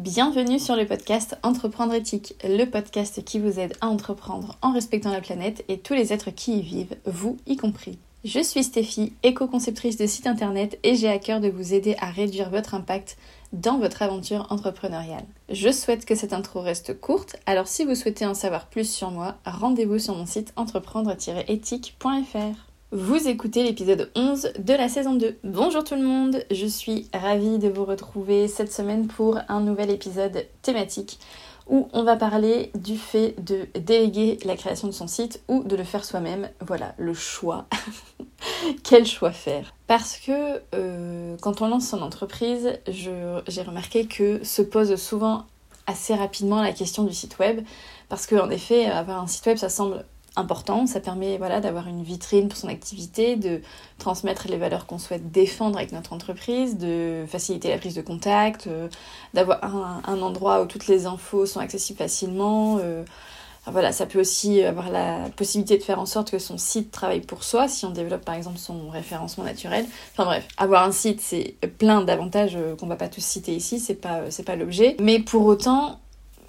Bienvenue 0.00 0.58
sur 0.58 0.74
le 0.76 0.86
podcast 0.86 1.36
Entreprendre 1.42 1.92
éthique, 1.92 2.34
le 2.42 2.64
podcast 2.64 3.22
qui 3.22 3.38
vous 3.38 3.60
aide 3.60 3.76
à 3.82 3.88
entreprendre 3.88 4.56
en 4.62 4.72
respectant 4.72 5.12
la 5.12 5.20
planète 5.20 5.62
et 5.68 5.78
tous 5.78 5.92
les 5.92 6.14
êtres 6.14 6.30
qui 6.30 6.56
y 6.56 6.62
vivent, 6.62 6.96
vous 7.04 7.36
y 7.46 7.58
compris. 7.58 7.98
Je 8.24 8.40
suis 8.40 8.64
Stéphie, 8.64 9.12
éco-conceptrice 9.22 9.98
de 9.98 10.06
site 10.06 10.26
internet 10.26 10.78
et 10.84 10.94
j'ai 10.94 11.10
à 11.10 11.18
cœur 11.18 11.40
de 11.40 11.50
vous 11.50 11.74
aider 11.74 11.96
à 12.00 12.10
réduire 12.10 12.48
votre 12.48 12.72
impact 12.72 13.18
dans 13.52 13.76
votre 13.76 14.00
aventure 14.00 14.46
entrepreneuriale. 14.48 15.26
Je 15.50 15.70
souhaite 15.70 16.06
que 16.06 16.14
cette 16.14 16.32
intro 16.32 16.62
reste 16.62 16.98
courte, 16.98 17.36
alors 17.44 17.68
si 17.68 17.84
vous 17.84 17.94
souhaitez 17.94 18.24
en 18.24 18.32
savoir 18.32 18.68
plus 18.68 18.90
sur 18.90 19.10
moi, 19.10 19.36
rendez-vous 19.44 19.98
sur 19.98 20.16
mon 20.16 20.24
site 20.24 20.54
entreprendre-éthique.fr. 20.56 22.69
Vous 22.92 23.28
écoutez 23.28 23.62
l'épisode 23.62 24.10
11 24.16 24.54
de 24.58 24.74
la 24.74 24.88
saison 24.88 25.14
2. 25.14 25.38
Bonjour 25.44 25.84
tout 25.84 25.94
le 25.94 26.02
monde, 26.02 26.44
je 26.50 26.66
suis 26.66 27.06
ravie 27.14 27.58
de 27.58 27.68
vous 27.68 27.84
retrouver 27.84 28.48
cette 28.48 28.72
semaine 28.72 29.06
pour 29.06 29.38
un 29.48 29.60
nouvel 29.60 29.90
épisode 29.90 30.44
thématique 30.62 31.20
où 31.68 31.88
on 31.92 32.02
va 32.02 32.16
parler 32.16 32.72
du 32.74 32.98
fait 32.98 33.36
de 33.44 33.68
déléguer 33.78 34.40
la 34.44 34.56
création 34.56 34.88
de 34.88 34.92
son 34.92 35.06
site 35.06 35.40
ou 35.46 35.62
de 35.62 35.76
le 35.76 35.84
faire 35.84 36.04
soi-même. 36.04 36.48
Voilà, 36.66 36.96
le 36.98 37.14
choix. 37.14 37.66
Quel 38.82 39.06
choix 39.06 39.30
faire? 39.30 39.72
Parce 39.86 40.16
que 40.16 40.60
euh, 40.74 41.36
quand 41.40 41.62
on 41.62 41.68
lance 41.68 41.86
son 41.86 42.02
entreprise, 42.02 42.72
j'ai 42.88 43.62
remarqué 43.62 44.06
que 44.06 44.42
se 44.42 44.62
pose 44.62 44.96
souvent 44.96 45.46
assez 45.86 46.16
rapidement 46.16 46.60
la 46.60 46.72
question 46.72 47.04
du 47.04 47.14
site 47.14 47.38
web. 47.38 47.64
Parce 48.08 48.26
qu'en 48.26 48.50
effet, 48.50 48.86
avoir 48.86 49.22
un 49.22 49.28
site 49.28 49.46
web, 49.46 49.58
ça 49.58 49.68
semble 49.68 50.04
important. 50.36 50.86
Ça 50.86 51.00
permet 51.00 51.38
voilà, 51.38 51.60
d'avoir 51.60 51.88
une 51.88 52.02
vitrine 52.02 52.48
pour 52.48 52.58
son 52.58 52.68
activité, 52.68 53.36
de 53.36 53.60
transmettre 53.98 54.48
les 54.48 54.56
valeurs 54.56 54.86
qu'on 54.86 54.98
souhaite 54.98 55.30
défendre 55.30 55.78
avec 55.78 55.92
notre 55.92 56.12
entreprise, 56.12 56.78
de 56.78 57.24
faciliter 57.28 57.70
la 57.70 57.78
prise 57.78 57.94
de 57.94 58.02
contact, 58.02 58.66
euh, 58.66 58.88
d'avoir 59.34 59.64
un, 59.64 60.22
endroit 60.22 60.62
où 60.62 60.66
toutes 60.66 60.86
les 60.86 61.06
infos 61.06 61.46
sont 61.46 61.60
accessibles 61.60 61.98
facilement. 61.98 62.78
Euh, 62.80 63.04
voilà, 63.66 63.92
ça 63.92 64.06
peut 64.06 64.20
aussi 64.20 64.62
avoir 64.62 64.90
la 64.90 65.28
possibilité 65.36 65.76
de 65.76 65.82
faire 65.82 66.00
en 66.00 66.06
sorte 66.06 66.30
que 66.30 66.38
son 66.38 66.56
site 66.56 66.90
travaille 66.90 67.20
pour 67.20 67.44
soi, 67.44 67.68
si 67.68 67.84
on 67.84 67.90
développe 67.90 68.24
par 68.24 68.34
exemple 68.34 68.58
son 68.58 68.88
référencement 68.88 69.44
naturel. 69.44 69.84
Enfin 70.12 70.24
bref, 70.24 70.48
avoir 70.56 70.84
un 70.84 70.92
site, 70.92 71.20
c'est 71.20 71.56
plein 71.78 72.00
d'avantages 72.00 72.56
euh, 72.56 72.74
qu'on 72.74 72.86
va 72.86 72.96
pas 72.96 73.08
tous 73.08 73.22
citer 73.22 73.54
ici, 73.54 73.78
c'est 73.78 73.94
pas, 73.94 74.22
pas 74.46 74.56
l'objet. 74.56 74.96
Mais 75.00 75.18
pour 75.18 75.44
autant, 75.44 76.00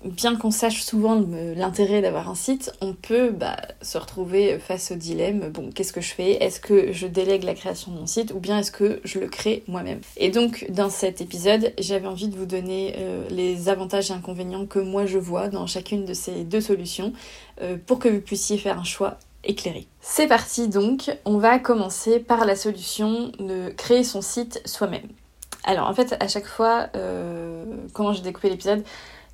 bien 0.04 0.36
qu'on 0.36 0.52
sache 0.52 0.84
souvent 0.84 1.24
l'intérêt 1.56 2.02
d'avoir 2.02 2.30
un 2.30 2.36
site, 2.36 2.72
on 2.82 2.94
peut 2.94 3.30
bah, 3.30 3.58
se 3.82 3.98
retrouver 3.98 4.58
face 4.60 4.92
au 4.92 4.96
dilemme, 4.96 5.50
bon, 5.50 5.70
qu'est-ce 5.74 5.94
que 5.94 6.02
je 6.02 6.14
fais? 6.14 6.44
Est-ce 6.44 6.60
que 6.60 6.92
je 6.92 7.08
délègue 7.08 7.44
la 7.44 7.54
création 7.54 7.92
de 7.92 8.00
mon 8.00 8.08
site 8.08 8.34
ou 8.34 8.40
bien 8.40 8.60
est-ce 8.60 8.72
que 8.72 9.00
je 9.04 9.20
le 9.20 9.28
crée 9.28 9.64
moi-même? 9.68 10.02
Et 10.18 10.30
donc, 10.30 10.66
dans 10.70 10.90
cet 10.90 11.22
épisode, 11.22 11.74
j'avais 11.80 12.08
envie 12.08 12.28
de 12.28 12.36
vous 12.36 12.46
donner 12.46 12.96
euh, 12.98 13.24
les 13.30 13.70
avantages 13.70 14.12
et 14.12 14.14
inconvénients 14.14 14.66
que 14.66 14.80
moi 14.80 15.06
je 15.06 15.18
vois 15.18 15.48
dans 15.48 15.68
chacune 15.68 16.06
de 16.06 16.14
ces 16.14 16.44
deux 16.44 16.62
solutions 16.62 17.14
euh, 17.62 17.78
pour 17.86 18.00
que 18.00 18.10
vous 18.10 18.22
puissiez 18.22 18.58
faire 18.58 18.80
un 18.80 18.84
choix 18.84 19.18
éclairé. 19.44 19.88
C'est 20.02 20.28
parti 20.28 20.68
donc, 20.68 21.12
on 21.26 21.38
va 21.38 21.60
commencer 21.60 22.20
par 22.20 22.46
la 22.46 22.56
solution 22.56 23.32
de 23.40 23.70
créer 23.70 24.04
son 24.04 24.22
site 24.22 24.62
soi-même. 24.66 25.08
Alors 25.64 25.88
en 25.88 25.94
fait, 25.94 26.16
à 26.20 26.28
chaque 26.28 26.46
fois, 26.46 26.88
euh, 26.96 27.66
comment 27.94 28.14
j'ai 28.14 28.22
découpé 28.22 28.50
l'épisode, 28.50 28.84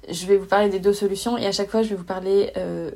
je 0.10 0.26
vais 0.26 0.38
vous 0.38 0.46
parler 0.46 0.70
des 0.70 0.80
deux 0.80 0.94
solutions 0.94 1.38
et 1.38 1.46
à 1.46 1.52
chaque 1.52 1.70
fois 1.70 1.84
je 1.84 1.90
vais 1.90 1.96
vous 1.96 2.04
parler 2.04 2.52
euh, 2.58 2.92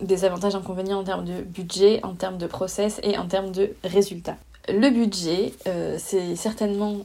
des 0.00 0.24
avantages 0.24 0.54
et 0.54 0.56
inconvénients 0.56 1.00
en 1.00 1.04
termes 1.04 1.24
de 1.24 1.42
budget, 1.42 2.00
en 2.02 2.14
termes 2.14 2.38
de 2.38 2.46
process 2.46 3.00
et 3.02 3.16
en 3.18 3.26
termes 3.26 3.52
de 3.52 3.74
résultats. 3.84 4.36
Le 4.68 4.90
budget, 4.90 5.52
euh, 5.66 5.96
c'est 5.98 6.36
certainement 6.36 6.98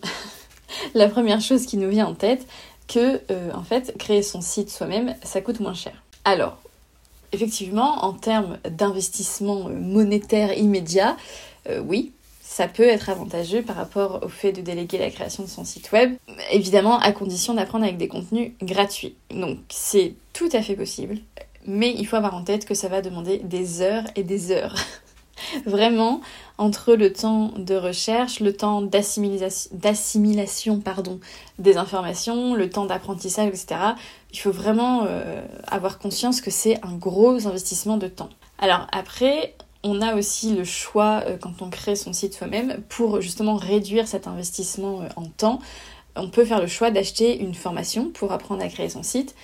la 0.94 1.08
première 1.08 1.42
chose 1.42 1.66
qui 1.66 1.78
nous 1.78 1.90
vient 1.90 2.08
en 2.08 2.16
tête 2.16 2.46
que 2.88 3.22
euh, 3.32 3.52
en 3.54 3.64
fait 3.64 3.96
créer 3.98 4.22
son 4.22 4.42
site 4.42 4.70
soi-même 4.70 5.16
ça 5.24 5.42
coûte 5.42 5.60
moins 5.60 5.74
cher. 5.74 6.04
Alors 6.24 6.58
effectivement 7.32 8.06
en 8.06 8.14
termes 8.14 8.58
d'investissement 8.70 9.70
monétaire 9.70 10.58
immédiat, 10.58 11.18
oui, 11.84 12.14
ça 12.48 12.68
peut 12.68 12.88
être 12.88 13.10
avantageux 13.10 13.64
par 13.64 13.76
rapport 13.76 14.20
au 14.24 14.30
fait 14.30 14.52
de 14.52 14.62
déléguer 14.62 15.00
la 15.00 15.10
création 15.10 15.44
de 15.44 15.50
son 15.50 15.66
site 15.66 15.92
web, 15.92 16.14
évidemment 16.52 17.00
à 17.00 17.12
condition 17.12 17.56
d'apprendre 17.56 17.86
avec 17.86 17.98
des 17.98 18.08
contenus 18.08 18.52
gratuits. 18.62 19.16
Donc 19.32 19.58
c'est 19.70 20.14
tout 20.32 20.50
à 20.54 20.62
fait 20.62 20.76
possible, 20.76 21.18
mais 21.66 21.92
il 21.98 22.06
faut 22.06 22.18
avoir 22.18 22.36
en 22.36 22.44
tête 22.44 22.66
que 22.66 22.76
ça 22.76 22.88
va 22.88 23.02
demander 23.02 23.40
des 23.40 23.82
heures 23.82 24.04
et 24.16 24.24
des 24.24 24.52
heures. 24.52 24.76
Vraiment, 25.66 26.22
entre 26.60 26.94
le 26.94 27.12
temps 27.12 27.52
de 27.58 27.76
recherche, 27.76 28.40
le 28.40 28.54
temps 28.54 28.82
d'assimilation 28.82 30.80
pardon, 30.80 31.20
des 31.58 31.78
informations, 31.78 32.54
le 32.54 32.70
temps 32.70 32.86
d'apprentissage, 32.86 33.48
etc., 33.48 33.76
il 34.32 34.40
faut 34.40 34.52
vraiment 34.52 35.06
euh, 35.08 35.44
avoir 35.68 36.00
conscience 36.00 36.42
que 36.42 36.52
c'est 36.52 36.80
un 36.86 36.94
gros 36.94 37.48
investissement 37.48 37.98
de 37.98 38.08
temps. 38.08 38.30
Alors 38.60 38.88
après, 38.92 39.56
on 39.86 40.02
a 40.02 40.16
aussi 40.16 40.56
le 40.56 40.64
choix 40.64 41.22
euh, 41.28 41.38
quand 41.38 41.62
on 41.62 41.70
crée 41.70 41.96
son 41.96 42.12
site 42.12 42.34
soi-même 42.34 42.82
pour 42.90 43.22
justement 43.22 43.56
réduire 43.56 44.08
cet 44.08 44.28
investissement 44.28 45.02
euh, 45.02 45.08
en 45.16 45.26
temps. 45.26 45.60
On 46.16 46.30
peut 46.30 46.44
faire 46.44 46.60
le 46.60 46.68
choix 46.68 46.90
d'acheter 46.90 47.40
une 47.40 47.54
formation 47.54 48.10
pour 48.10 48.32
apprendre 48.32 48.64
à 48.64 48.68
créer 48.68 48.90
son 48.90 49.04
site. 49.04 49.36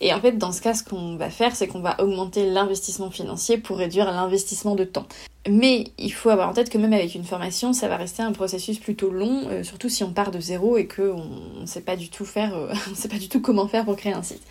Et 0.00 0.12
en 0.12 0.20
fait, 0.20 0.32
dans 0.32 0.50
ce 0.50 0.60
cas, 0.60 0.74
ce 0.74 0.82
qu'on 0.82 1.14
va 1.16 1.30
faire, 1.30 1.54
c'est 1.54 1.68
qu'on 1.68 1.80
va 1.80 2.00
augmenter 2.00 2.50
l'investissement 2.50 3.10
financier 3.10 3.56
pour 3.56 3.78
réduire 3.78 4.10
l'investissement 4.10 4.74
de 4.74 4.82
temps. 4.82 5.06
Mais 5.48 5.84
il 5.96 6.12
faut 6.12 6.30
avoir 6.30 6.48
en 6.48 6.54
tête 6.54 6.68
que 6.68 6.78
même 6.78 6.92
avec 6.92 7.14
une 7.14 7.24
formation, 7.24 7.72
ça 7.72 7.86
va 7.86 7.96
rester 7.96 8.22
un 8.22 8.32
processus 8.32 8.80
plutôt 8.80 9.10
long, 9.10 9.44
euh, 9.48 9.62
surtout 9.62 9.88
si 9.88 10.02
on 10.02 10.12
part 10.12 10.32
de 10.32 10.40
zéro 10.40 10.76
et 10.76 10.88
qu'on 10.88 11.24
ne 11.60 11.66
sait 11.66 11.82
pas 11.82 11.94
du 11.94 12.08
tout 12.08 12.24
sait 12.94 13.08
pas 13.08 13.18
du 13.18 13.28
tout 13.28 13.40
comment 13.40 13.68
faire 13.68 13.84
pour 13.84 13.94
créer 13.94 14.12
un 14.12 14.24
site. 14.24 14.42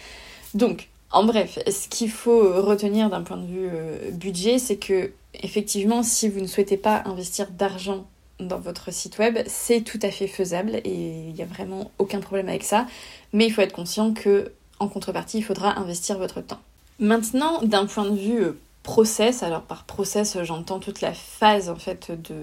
Donc, 0.54 0.88
en 1.12 1.24
bref, 1.24 1.60
ce 1.68 1.88
qu'il 1.90 2.10
faut 2.10 2.62
retenir 2.62 3.10
d'un 3.10 3.22
point 3.22 3.38
de 3.38 3.46
vue 3.46 3.68
euh, 3.72 4.12
budget, 4.12 4.60
c'est 4.60 4.78
que 4.78 5.12
effectivement, 5.34 6.04
si 6.04 6.30
vous 6.30 6.40
ne 6.40 6.48
souhaitez 6.48 6.78
pas 6.78 7.04
investir 7.06 7.50
d'argent 7.52 8.06
dans 8.40 8.60
votre 8.60 8.92
site 8.92 9.18
web, 9.20 9.40
c'est 9.46 9.82
tout 9.82 10.00
à 10.02 10.10
fait 10.10 10.28
faisable 10.28 10.82
et 10.84 11.28
il 11.28 11.34
n'y 11.34 11.42
a 11.42 11.46
vraiment 11.46 11.92
aucun 12.00 12.20
problème 12.20 12.50
avec 12.50 12.64
ça. 12.64 12.88
Mais 13.34 13.46
il 13.46 13.52
faut 13.52 13.62
être 13.62 13.74
conscient 13.74 14.14
que 14.14 14.52
en 14.80 14.88
contrepartie, 14.88 15.38
il 15.38 15.44
faudra 15.44 15.78
investir 15.78 16.18
votre 16.18 16.42
temps. 16.42 16.60
Maintenant, 17.00 17.62
d'un 17.62 17.86
point 17.86 18.06
de 18.06 18.18
vue 18.18 18.44
euh, 18.44 18.60
process, 18.84 19.44
alors 19.44 19.62
par 19.62 19.84
process, 19.84 20.38
j'entends 20.44 20.80
toute 20.80 21.02
la 21.02 21.14
phase 21.14 21.70
en 21.70 21.76
fait 21.76 22.12
de, 22.12 22.36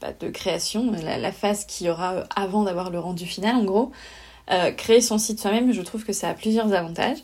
bah, 0.00 0.12
création, 0.32 0.92
la, 0.92 1.32
phase 1.32 1.66
qu'il 1.66 1.88
y 1.88 1.90
aura 1.90 2.24
avant 2.34 2.62
d'avoir 2.62 2.90
le 2.90 2.98
rendu 2.98 3.26
final 3.26 3.56
en 3.56 3.64
gros. 3.64 3.92
Euh, 4.50 4.70
créer 4.70 5.02
son 5.02 5.18
site 5.18 5.40
soi-même, 5.40 5.72
je 5.72 5.82
trouve 5.82 6.04
que 6.04 6.14
ça 6.14 6.30
a 6.30 6.34
plusieurs 6.34 6.72
avantages. 6.72 7.18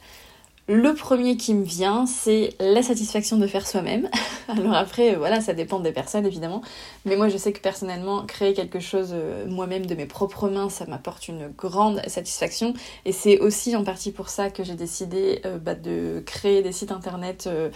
Le 0.66 0.94
premier 0.94 1.36
qui 1.36 1.52
me 1.52 1.62
vient, 1.62 2.06
c'est 2.06 2.54
la 2.58 2.82
satisfaction 2.82 3.36
de 3.36 3.46
faire 3.46 3.66
soi-même. 3.66 4.08
Alors 4.48 4.72
après, 4.72 5.14
voilà, 5.14 5.42
ça 5.42 5.52
dépend 5.52 5.78
des 5.78 5.92
personnes 5.92 6.24
évidemment. 6.24 6.62
Mais 7.04 7.16
moi, 7.16 7.28
je 7.28 7.36
sais 7.36 7.52
que 7.52 7.60
personnellement, 7.60 8.24
créer 8.24 8.54
quelque 8.54 8.80
chose 8.80 9.10
euh, 9.12 9.44
moi-même 9.46 9.84
de 9.84 9.94
mes 9.94 10.06
propres 10.06 10.48
mains, 10.48 10.70
ça 10.70 10.86
m'apporte 10.86 11.28
une 11.28 11.48
grande 11.48 12.00
satisfaction. 12.06 12.72
Et 13.04 13.12
c'est 13.12 13.40
aussi 13.40 13.76
en 13.76 13.84
partie 13.84 14.10
pour 14.10 14.30
ça 14.30 14.48
que 14.48 14.64
j'ai 14.64 14.74
décidé 14.74 15.42
euh, 15.44 15.58
bah, 15.58 15.74
de 15.74 16.22
créer 16.24 16.62
des 16.62 16.72
sites 16.72 16.92
internet. 16.92 17.46
Euh, 17.46 17.68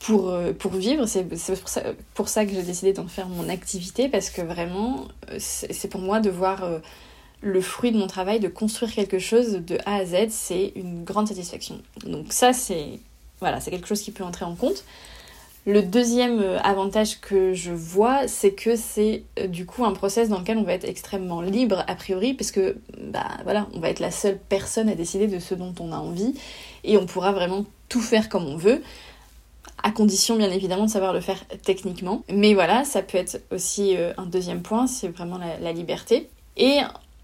pour, 0.00 0.72
vivre, 0.72 1.06
c'est 1.06 1.26
pour 2.14 2.28
ça 2.28 2.46
que 2.46 2.52
j'ai 2.52 2.62
décidé 2.62 2.92
d'en 2.92 3.08
faire 3.08 3.28
mon 3.28 3.48
activité 3.48 4.08
parce 4.08 4.30
que 4.30 4.42
vraiment, 4.42 5.08
c'est 5.38 5.88
pour 5.90 6.00
moi 6.00 6.20
de 6.20 6.30
voir 6.30 6.62
le 7.40 7.60
fruit 7.60 7.92
de 7.92 7.98
mon 7.98 8.06
travail, 8.06 8.40
de 8.40 8.48
construire 8.48 8.92
quelque 8.92 9.18
chose 9.18 9.52
de 9.52 9.78
A 9.86 9.96
à 9.96 10.04
Z, 10.04 10.30
c'est 10.30 10.72
une 10.74 11.04
grande 11.04 11.28
satisfaction. 11.28 11.80
Donc 12.04 12.32
ça, 12.32 12.52
c'est 12.52 13.00
voilà, 13.40 13.60
c'est 13.60 13.70
quelque 13.70 13.86
chose 13.86 14.02
qui 14.02 14.10
peut 14.10 14.24
entrer 14.24 14.44
en 14.44 14.54
compte. 14.54 14.84
Le 15.66 15.82
deuxième 15.82 16.40
euh, 16.40 16.58
avantage 16.60 17.20
que 17.20 17.52
je 17.52 17.72
vois, 17.72 18.26
c'est 18.26 18.52
que 18.52 18.74
c'est 18.74 19.24
euh, 19.38 19.46
du 19.46 19.66
coup 19.66 19.84
un 19.84 19.92
process 19.92 20.28
dans 20.28 20.38
lequel 20.38 20.56
on 20.56 20.62
va 20.62 20.72
être 20.72 20.88
extrêmement 20.88 21.40
libre 21.40 21.84
a 21.86 21.94
priori, 21.94 22.34
parce 22.34 22.50
que 22.50 22.76
bah 22.98 23.28
voilà, 23.44 23.68
on 23.74 23.80
va 23.80 23.90
être 23.90 24.00
la 24.00 24.10
seule 24.10 24.38
personne 24.48 24.88
à 24.88 24.94
décider 24.94 25.26
de 25.26 25.38
ce 25.38 25.54
dont 25.54 25.74
on 25.78 25.92
a 25.92 25.98
envie, 25.98 26.34
et 26.84 26.96
on 26.96 27.06
pourra 27.06 27.32
vraiment 27.32 27.66
tout 27.88 28.00
faire 28.00 28.28
comme 28.28 28.46
on 28.46 28.56
veut, 28.56 28.82
à 29.82 29.90
condition 29.90 30.36
bien 30.36 30.50
évidemment 30.50 30.86
de 30.86 30.90
savoir 30.90 31.12
le 31.12 31.20
faire 31.20 31.44
techniquement. 31.62 32.24
Mais 32.32 32.54
voilà, 32.54 32.84
ça 32.84 33.02
peut 33.02 33.18
être 33.18 33.40
aussi 33.52 33.96
euh, 33.96 34.12
un 34.16 34.26
deuxième 34.26 34.62
point, 34.62 34.86
c'est 34.86 35.08
vraiment 35.08 35.38
la, 35.38 35.58
la 35.58 35.72
liberté. 35.72 36.30
Et 36.56 36.78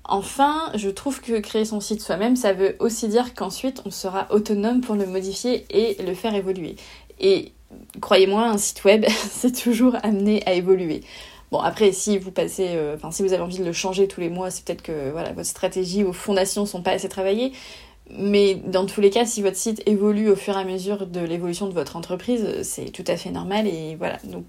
Enfin, 0.06 0.70
je 0.74 0.90
trouve 0.90 1.20
que 1.20 1.40
créer 1.40 1.64
son 1.64 1.80
site 1.80 2.02
soi-même, 2.02 2.36
ça 2.36 2.52
veut 2.52 2.76
aussi 2.78 3.08
dire 3.08 3.34
qu'ensuite 3.34 3.82
on 3.86 3.90
sera 3.90 4.26
autonome 4.30 4.82
pour 4.82 4.96
le 4.96 5.06
modifier 5.06 5.64
et 5.70 6.02
le 6.02 6.14
faire 6.14 6.34
évoluer. 6.34 6.76
Et 7.20 7.52
croyez-moi, 8.00 8.44
un 8.46 8.58
site 8.58 8.84
web, 8.84 9.06
c'est 9.30 9.52
toujours 9.62 9.96
amené 10.02 10.42
à 10.46 10.52
évoluer. 10.52 11.02
Bon, 11.50 11.60
après, 11.60 11.92
si 11.92 12.18
vous 12.18 12.30
passez, 12.32 12.70
euh, 12.70 12.96
enfin, 12.96 13.10
si 13.10 13.22
vous 13.22 13.32
avez 13.32 13.42
envie 13.42 13.58
de 13.58 13.64
le 13.64 13.72
changer 13.72 14.08
tous 14.08 14.20
les 14.20 14.28
mois, 14.28 14.50
c'est 14.50 14.64
peut-être 14.64 14.82
que 14.82 15.10
voilà, 15.10 15.32
votre 15.32 15.48
stratégie, 15.48 16.02
vos 16.02 16.12
fondations 16.12 16.66
sont 16.66 16.82
pas 16.82 16.92
assez 16.92 17.08
travaillées. 17.08 17.52
Mais 18.10 18.56
dans 18.56 18.86
tous 18.86 19.00
les 19.00 19.10
cas, 19.10 19.24
si 19.24 19.40
votre 19.40 19.56
site 19.56 19.82
évolue 19.86 20.28
au 20.30 20.36
fur 20.36 20.56
et 20.56 20.60
à 20.60 20.64
mesure 20.64 21.06
de 21.06 21.20
l'évolution 21.20 21.66
de 21.68 21.72
votre 21.72 21.96
entreprise, 21.96 22.62
c'est 22.62 22.90
tout 22.90 23.04
à 23.06 23.16
fait 23.16 23.30
normal 23.30 23.66
et 23.66 23.96
voilà. 23.96 24.18
Donc 24.24 24.44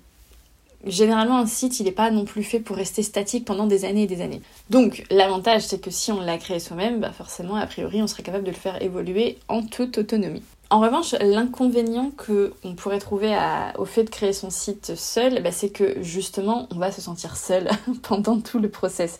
généralement 0.85 1.37
un 1.37 1.45
site 1.45 1.79
il 1.79 1.83
n'est 1.83 1.91
pas 1.91 2.11
non 2.11 2.25
plus 2.25 2.43
fait 2.43 2.59
pour 2.59 2.75
rester 2.75 3.03
statique 3.03 3.45
pendant 3.45 3.67
des 3.67 3.85
années 3.85 4.03
et 4.03 4.07
des 4.07 4.21
années. 4.21 4.41
Donc 4.69 5.03
l'avantage 5.09 5.63
c'est 5.63 5.81
que 5.81 5.91
si 5.91 6.11
on 6.11 6.21
l'a 6.21 6.37
créé 6.37 6.59
soi-même, 6.59 6.99
bah 6.99 7.11
forcément 7.11 7.55
a 7.55 7.65
priori 7.67 8.01
on 8.01 8.07
serait 8.07 8.23
capable 8.23 8.43
de 8.43 8.51
le 8.51 8.57
faire 8.57 8.81
évoluer 8.81 9.37
en 9.47 9.63
toute 9.63 9.97
autonomie. 9.97 10.43
En 10.71 10.79
revanche, 10.79 11.13
l'inconvénient 11.21 12.11
que 12.17 12.53
on 12.63 12.73
pourrait 12.73 12.99
trouver 12.99 13.37
au 13.77 13.85
fait 13.85 14.03
de 14.03 14.09
créer 14.09 14.33
son 14.33 14.49
site 14.49 14.95
seul, 14.95 15.43
bah, 15.43 15.51
c'est 15.51 15.69
que 15.69 16.01
justement 16.01 16.67
on 16.71 16.79
va 16.79 16.91
se 16.91 17.01
sentir 17.01 17.38
seul 17.38 17.69
pendant 18.01 18.39
tout 18.39 18.59
le 18.59 18.69
process. 18.69 19.19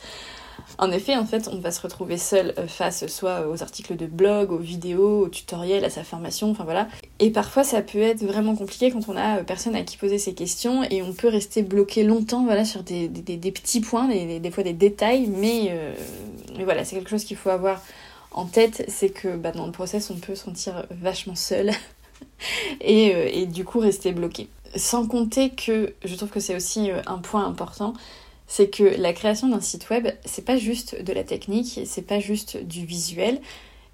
En 0.78 0.92
effet, 0.92 1.16
on 1.18 1.60
va 1.60 1.72
se 1.72 1.82
retrouver 1.82 2.18
seul 2.18 2.54
euh, 2.58 2.68
face 2.68 3.08
soit 3.08 3.48
aux 3.48 3.62
articles 3.62 3.96
de 3.96 4.06
blog, 4.06 4.52
aux 4.52 4.58
vidéos, 4.58 5.22
aux 5.22 5.30
tutoriels, 5.30 5.86
à 5.86 5.90
sa 5.90 6.04
formation, 6.04 6.52
enfin 6.52 6.64
voilà. 6.64 6.88
Et 7.20 7.32
parfois, 7.32 7.64
ça 7.64 7.82
peut 7.82 8.02
être 8.02 8.24
vraiment 8.24 8.56
compliqué 8.56 8.92
quand 8.92 9.08
on 9.08 9.16
a 9.16 9.40
euh, 9.40 9.44
personne 9.44 9.76
à 9.76 9.84
qui 9.84 9.98
poser 9.98 10.18
ses 10.18 10.34
questions 10.34 10.84
et 10.84 11.02
on 11.02 11.14
peut 11.14 11.30
rester 11.30 11.62
bloqué 11.62 12.04
longtemps, 12.04 12.44
voilà, 12.44 12.66
sur 12.66 12.84
des, 12.84 13.08
petits 13.10 13.82
points, 13.82 14.08
des, 14.08 14.52
fois 14.52 14.64
des 14.64 14.74
détails, 14.74 15.28
mais, 15.28 15.68
euh, 15.70 15.94
mais 16.58 16.64
voilà, 16.64 16.84
c'est 16.84 16.96
quelque 16.96 17.10
chose 17.10 17.24
qu'il 17.24 17.38
faut 17.38 17.50
avoir 17.50 17.82
en 18.32 18.46
tête, 18.46 18.84
c'est 18.90 19.10
que 19.10 19.38
bah, 19.38 19.52
dans 19.52 19.66
le 19.66 19.72
process, 19.72 20.10
on 20.10 20.16
peut 20.16 20.36
se 20.36 20.44
sentir 20.44 20.86
vachement 20.92 21.36
seul 21.36 21.72
et 22.82 23.46
du 23.46 23.64
coup 23.64 23.80
rester 23.80 24.12
bloqué. 24.12 24.50
Sans 24.76 25.08
compter 25.08 25.52
que 25.52 25.94
je 26.04 26.16
trouve 26.16 26.30
que 26.30 26.42
c'est 26.42 26.56
aussi 26.56 26.90
un 27.06 27.20
point 27.20 27.46
important, 27.46 27.94
c'est 28.48 28.70
que 28.70 28.84
la 28.84 29.14
création 29.14 29.48
d'un 29.48 29.62
site 29.62 29.90
web, 29.90 30.08
c'est 30.24 30.46
pas 30.46 30.58
juste 30.58 31.02
de 31.02 31.14
la 31.14 31.24
technique, 31.24 31.82
c'est 31.86 32.06
pas 32.06 32.20
juste 32.20 32.58
du 32.58 32.86
visuel. 32.86 33.42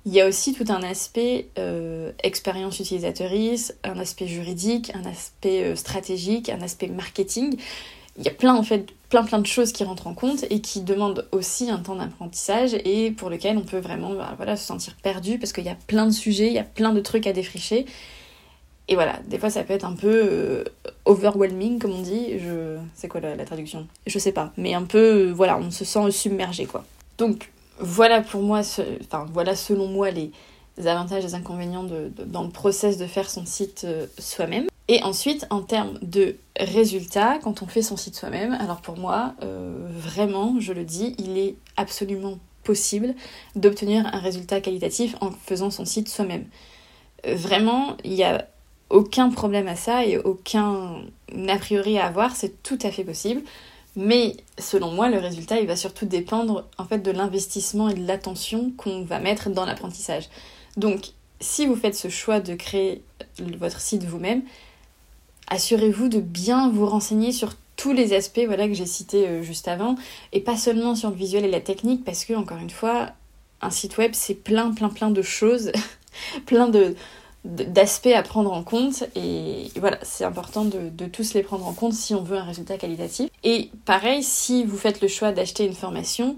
Il 0.05 0.13
y 0.13 0.19
a 0.19 0.27
aussi 0.27 0.53
tout 0.53 0.65
un 0.69 0.81
aspect 0.81 1.49
euh, 1.59 2.11
expérience 2.23 2.79
utilisatrice, 2.79 3.75
un 3.83 3.99
aspect 3.99 4.27
juridique, 4.27 4.91
un 4.95 5.05
aspect 5.05 5.63
euh, 5.63 5.75
stratégique, 5.75 6.49
un 6.49 6.61
aspect 6.61 6.87
marketing. 6.87 7.55
Il 8.17 8.25
y 8.25 8.27
a 8.27 8.31
plein 8.31 8.55
en 8.55 8.63
fait 8.63 8.87
plein 9.09 9.23
plein 9.23 9.39
de 9.39 9.45
choses 9.45 9.71
qui 9.71 9.83
rentrent 9.83 10.07
en 10.07 10.13
compte 10.13 10.45
et 10.49 10.59
qui 10.59 10.81
demandent 10.81 11.27
aussi 11.31 11.69
un 11.69 11.77
temps 11.77 11.95
d'apprentissage 11.95 12.73
et 12.73 13.11
pour 13.11 13.29
lequel 13.29 13.57
on 13.57 13.61
peut 13.61 13.77
vraiment 13.77 14.13
bah, 14.13 14.33
voilà, 14.37 14.55
se 14.55 14.65
sentir 14.65 14.95
perdu 15.01 15.37
parce 15.37 15.53
qu'il 15.53 15.65
y 15.65 15.69
a 15.69 15.77
plein 15.87 16.07
de 16.07 16.11
sujets, 16.11 16.47
il 16.47 16.53
y 16.53 16.59
a 16.59 16.63
plein 16.63 16.93
de 16.93 16.99
trucs 16.99 17.27
à 17.27 17.33
défricher 17.33 17.85
et 18.87 18.95
voilà, 18.95 19.19
des 19.27 19.37
fois 19.37 19.49
ça 19.49 19.63
peut 19.63 19.73
être 19.73 19.85
un 19.85 19.95
peu 19.95 20.11
euh, 20.11 20.63
overwhelming 21.05 21.79
comme 21.79 21.91
on 21.91 22.01
dit. 22.01 22.39
Je... 22.39 22.77
C'est 22.93 23.07
quoi 23.07 23.21
la, 23.21 23.45
traduction? 23.45 23.87
Je 24.05 24.19
sais 24.19 24.31
pas. 24.31 24.51
Mais 24.57 24.73
un 24.73 24.83
peu, 24.83 25.29
euh, 25.29 25.31
voilà, 25.31 25.57
on 25.57 25.71
se 25.71 25.85
sent 25.85 26.11
submergé 26.11 26.65
quoi. 26.65 26.83
Donc 27.17 27.51
voilà 27.79 28.21
pour 28.21 28.41
moi, 28.41 28.61
enfin 29.01 29.25
voilà 29.33 29.55
selon 29.55 29.87
moi 29.87 30.11
les 30.11 30.31
avantages 30.85 31.23
et 31.23 31.27
les 31.27 31.35
inconvénients 31.35 31.83
de, 31.83 32.11
dans 32.25 32.43
le 32.43 32.49
process 32.49 32.97
de 32.97 33.05
faire 33.05 33.29
son 33.29 33.45
site 33.45 33.83
euh, 33.85 34.07
soi-même. 34.17 34.67
Et 34.87 35.01
ensuite, 35.03 35.47
en 35.51 35.61
termes 35.61 35.97
de 36.01 36.35
résultats, 36.59 37.39
quand 37.41 37.61
on 37.61 37.67
fait 37.67 37.81
son 37.81 37.95
site 37.95 38.15
soi-même, 38.15 38.51
alors 38.53 38.81
pour 38.81 38.97
moi, 38.97 39.35
vraiment, 39.39 40.59
je 40.59 40.73
le 40.73 40.83
dis, 40.83 41.15
il 41.17 41.37
est 41.37 41.55
absolument 41.77 42.39
possible 42.63 43.13
d'obtenir 43.55 44.05
un 44.13 44.19
résultat 44.19 44.59
qualitatif 44.59 45.15
en 45.21 45.31
faisant 45.31 45.69
son 45.69 45.85
site 45.85 46.09
soi-même. 46.09 46.45
Vraiment, 47.23 47.95
il 48.03 48.13
y 48.13 48.23
a 48.23 48.47
aucun 48.91 49.29
problème 49.29 49.67
à 49.67 49.75
ça 49.75 50.05
et 50.05 50.17
aucun 50.17 51.01
a 51.47 51.57
priori 51.57 51.97
à 51.97 52.05
avoir, 52.05 52.35
c'est 52.35 52.61
tout 52.61 52.77
à 52.83 52.91
fait 52.91 53.03
possible. 53.03 53.41
Mais 53.95 54.37
selon 54.57 54.91
moi, 54.91 55.09
le 55.09 55.17
résultat, 55.17 55.59
il 55.59 55.67
va 55.67 55.75
surtout 55.75 56.05
dépendre 56.05 56.65
en 56.77 56.85
fait 56.85 56.99
de 56.99 57.11
l'investissement 57.11 57.89
et 57.89 57.93
de 57.93 58.05
l'attention 58.05 58.71
qu'on 58.77 59.03
va 59.03 59.19
mettre 59.19 59.49
dans 59.49 59.65
l'apprentissage. 59.65 60.29
Donc, 60.77 61.09
si 61.39 61.65
vous 61.65 61.75
faites 61.75 61.95
ce 61.95 62.07
choix 62.07 62.39
de 62.39 62.53
créer 62.55 63.03
votre 63.57 63.81
site 63.81 64.03
vous-même, 64.03 64.43
assurez-vous 65.47 66.07
de 66.07 66.19
bien 66.19 66.69
vous 66.69 66.85
renseigner 66.85 67.31
sur 67.31 67.55
tous 67.75 67.91
les 67.91 68.13
aspects 68.13 68.43
voilà, 68.45 68.67
que 68.67 68.73
j'ai 68.73 68.85
cités 68.85 69.27
euh, 69.27 69.43
juste 69.43 69.67
avant, 69.67 69.95
et 70.33 70.39
pas 70.39 70.55
seulement 70.55 70.95
sur 70.95 71.09
le 71.09 71.15
visuel 71.15 71.45
et 71.45 71.51
la 71.51 71.61
technique, 71.61 72.05
parce 72.05 72.25
que, 72.25 72.33
encore 72.33 72.59
une 72.59 72.69
fois, 72.69 73.09
un 73.61 73.71
site 73.71 73.97
web, 73.97 74.11
c'est 74.13 74.35
plein, 74.35 74.71
plein, 74.71 74.89
plein 74.89 75.09
de 75.09 75.21
choses, 75.21 75.71
plein 76.45 76.67
de, 76.67 76.95
d'aspects 77.43 78.07
à 78.07 78.21
prendre 78.21 78.53
en 78.53 78.63
compte 78.63 79.03
et 79.15 79.71
voilà 79.77 79.97
c'est 80.03 80.23
important 80.23 80.63
de, 80.63 81.05
tous 81.07 81.33
les 81.33 81.41
prendre 81.41 81.65
en 81.65 81.73
compte 81.73 81.93
si 81.93 82.13
on 82.13 82.21
veut 82.21 82.37
un 82.37 82.43
résultat 82.43 82.77
qualitatif. 82.77 83.29
Et 83.43 83.71
pareil 83.85 84.23
si 84.23 84.63
vous 84.63 84.77
faites 84.77 85.01
le 85.01 85.07
choix 85.07 85.31
d'acheter 85.31 85.65
une 85.65 85.73
formation 85.73 86.37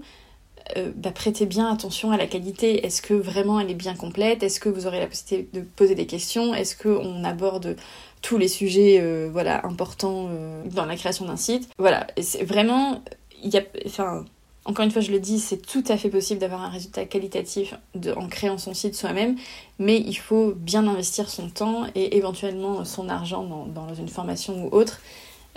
euh, 0.78 0.92
bah, 0.96 1.10
prêtez 1.10 1.44
bien 1.44 1.70
attention 1.70 2.10
à 2.10 2.16
la 2.16 2.26
qualité. 2.26 2.86
Est-ce 2.86 3.02
que 3.02 3.12
vraiment 3.12 3.60
elle 3.60 3.70
est 3.70 3.74
bien 3.74 3.94
complète? 3.94 4.42
Est-ce 4.42 4.60
que 4.60 4.70
vous 4.70 4.86
aurez 4.86 4.98
la 4.98 5.06
possibilité 5.06 5.46
de 5.52 5.62
poser 5.62 5.94
des 5.94 6.06
questions? 6.06 6.54
Est-ce 6.54 6.74
qu'on 6.74 7.22
aborde 7.22 7.76
tous 8.22 8.38
les 8.38 8.48
sujets 8.48 8.98
euh, 8.98 9.28
voilà 9.30 9.66
importants 9.66 10.28
euh, 10.30 10.62
dans 10.70 10.86
la 10.86 10.96
création 10.96 11.26
d'un 11.26 11.36
site? 11.36 11.68
Voilà 11.78 12.06
c'est 12.18 12.44
vraiment 12.44 13.02
il 13.42 13.52
y 13.52 13.58
a 13.58 13.62
enfin 13.84 14.24
encore 14.64 14.84
une 14.84 14.90
fois, 14.90 15.02
je 15.02 15.12
le 15.12 15.20
dis, 15.20 15.38
c'est 15.40 15.58
tout 15.58 15.84
à 15.88 15.98
fait 15.98 16.08
possible 16.08 16.40
d'avoir 16.40 16.62
un 16.62 16.70
résultat 16.70 17.04
qualitatif 17.04 17.74
en 18.16 18.28
créant 18.28 18.56
son 18.56 18.72
site 18.72 18.94
soi-même, 18.94 19.36
mais 19.78 19.98
il 20.00 20.14
faut 20.14 20.54
bien 20.56 20.86
investir 20.86 21.28
son 21.28 21.50
temps 21.50 21.86
et 21.94 22.16
éventuellement 22.16 22.84
son 22.84 23.08
argent 23.08 23.44
dans, 23.66 23.94
une 23.94 24.08
formation 24.08 24.64
ou 24.64 24.68
autre 24.74 25.00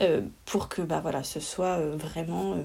euh, 0.01 0.21
pour 0.45 0.67
que 0.67 0.81
bah, 0.81 0.99
voilà, 1.01 1.23
ce 1.23 1.39
soit 1.39 1.77
euh, 1.77 1.95
vraiment 1.95 2.53
euh, 2.53 2.63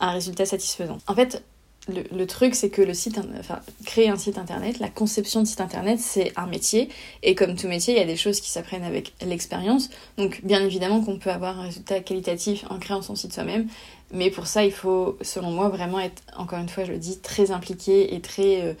un 0.00 0.10
résultat 0.10 0.44
satisfaisant. 0.44 0.98
En 1.06 1.14
fait, 1.14 1.44
le, 1.88 2.26
truc, 2.26 2.54
c'est 2.54 2.68
que 2.68 2.82
le 2.82 2.94
site, 2.94 3.20
enfin, 3.38 3.60
créer 3.84 4.08
un 4.08 4.16
site 4.16 4.38
internet, 4.38 4.80
la 4.80 4.88
conception 4.88 5.42
de 5.42 5.46
site 5.46 5.60
internet, 5.60 6.00
c'est 6.00 6.32
un 6.36 6.46
métier. 6.46 6.88
Et 7.22 7.34
comme 7.36 7.54
tout 7.54 7.68
métier, 7.68 7.94
il 7.94 7.98
y 7.98 8.02
a 8.02 8.06
des 8.06 8.16
choses 8.16 8.40
qui 8.40 8.50
s'apprennent 8.50 8.82
avec 8.82 9.12
l'expérience. 9.24 9.90
Donc, 10.18 10.40
bien 10.42 10.64
évidemment 10.64 11.00
qu'on 11.00 11.18
peut 11.18 11.30
avoir 11.30 11.60
un 11.60 11.62
résultat 11.62 12.00
qualitatif 12.00 12.64
en 12.70 12.78
créant 12.78 13.02
son 13.02 13.14
site 13.14 13.32
soi-même. 13.32 13.68
Mais 14.12 14.30
pour 14.30 14.46
ça, 14.46 14.64
il 14.64 14.72
faut, 14.72 15.18
selon 15.20 15.50
moi, 15.50 15.68
vraiment 15.68 15.98
être, 15.98 16.22
encore 16.36 16.58
une 16.58 16.68
fois, 16.68 16.84
je 16.84 16.92
le 16.92 16.98
dis, 16.98 17.18
très 17.18 17.50
impliqué 17.50 18.14
et 18.14 18.20
très 18.20 18.62
euh, 18.62 18.74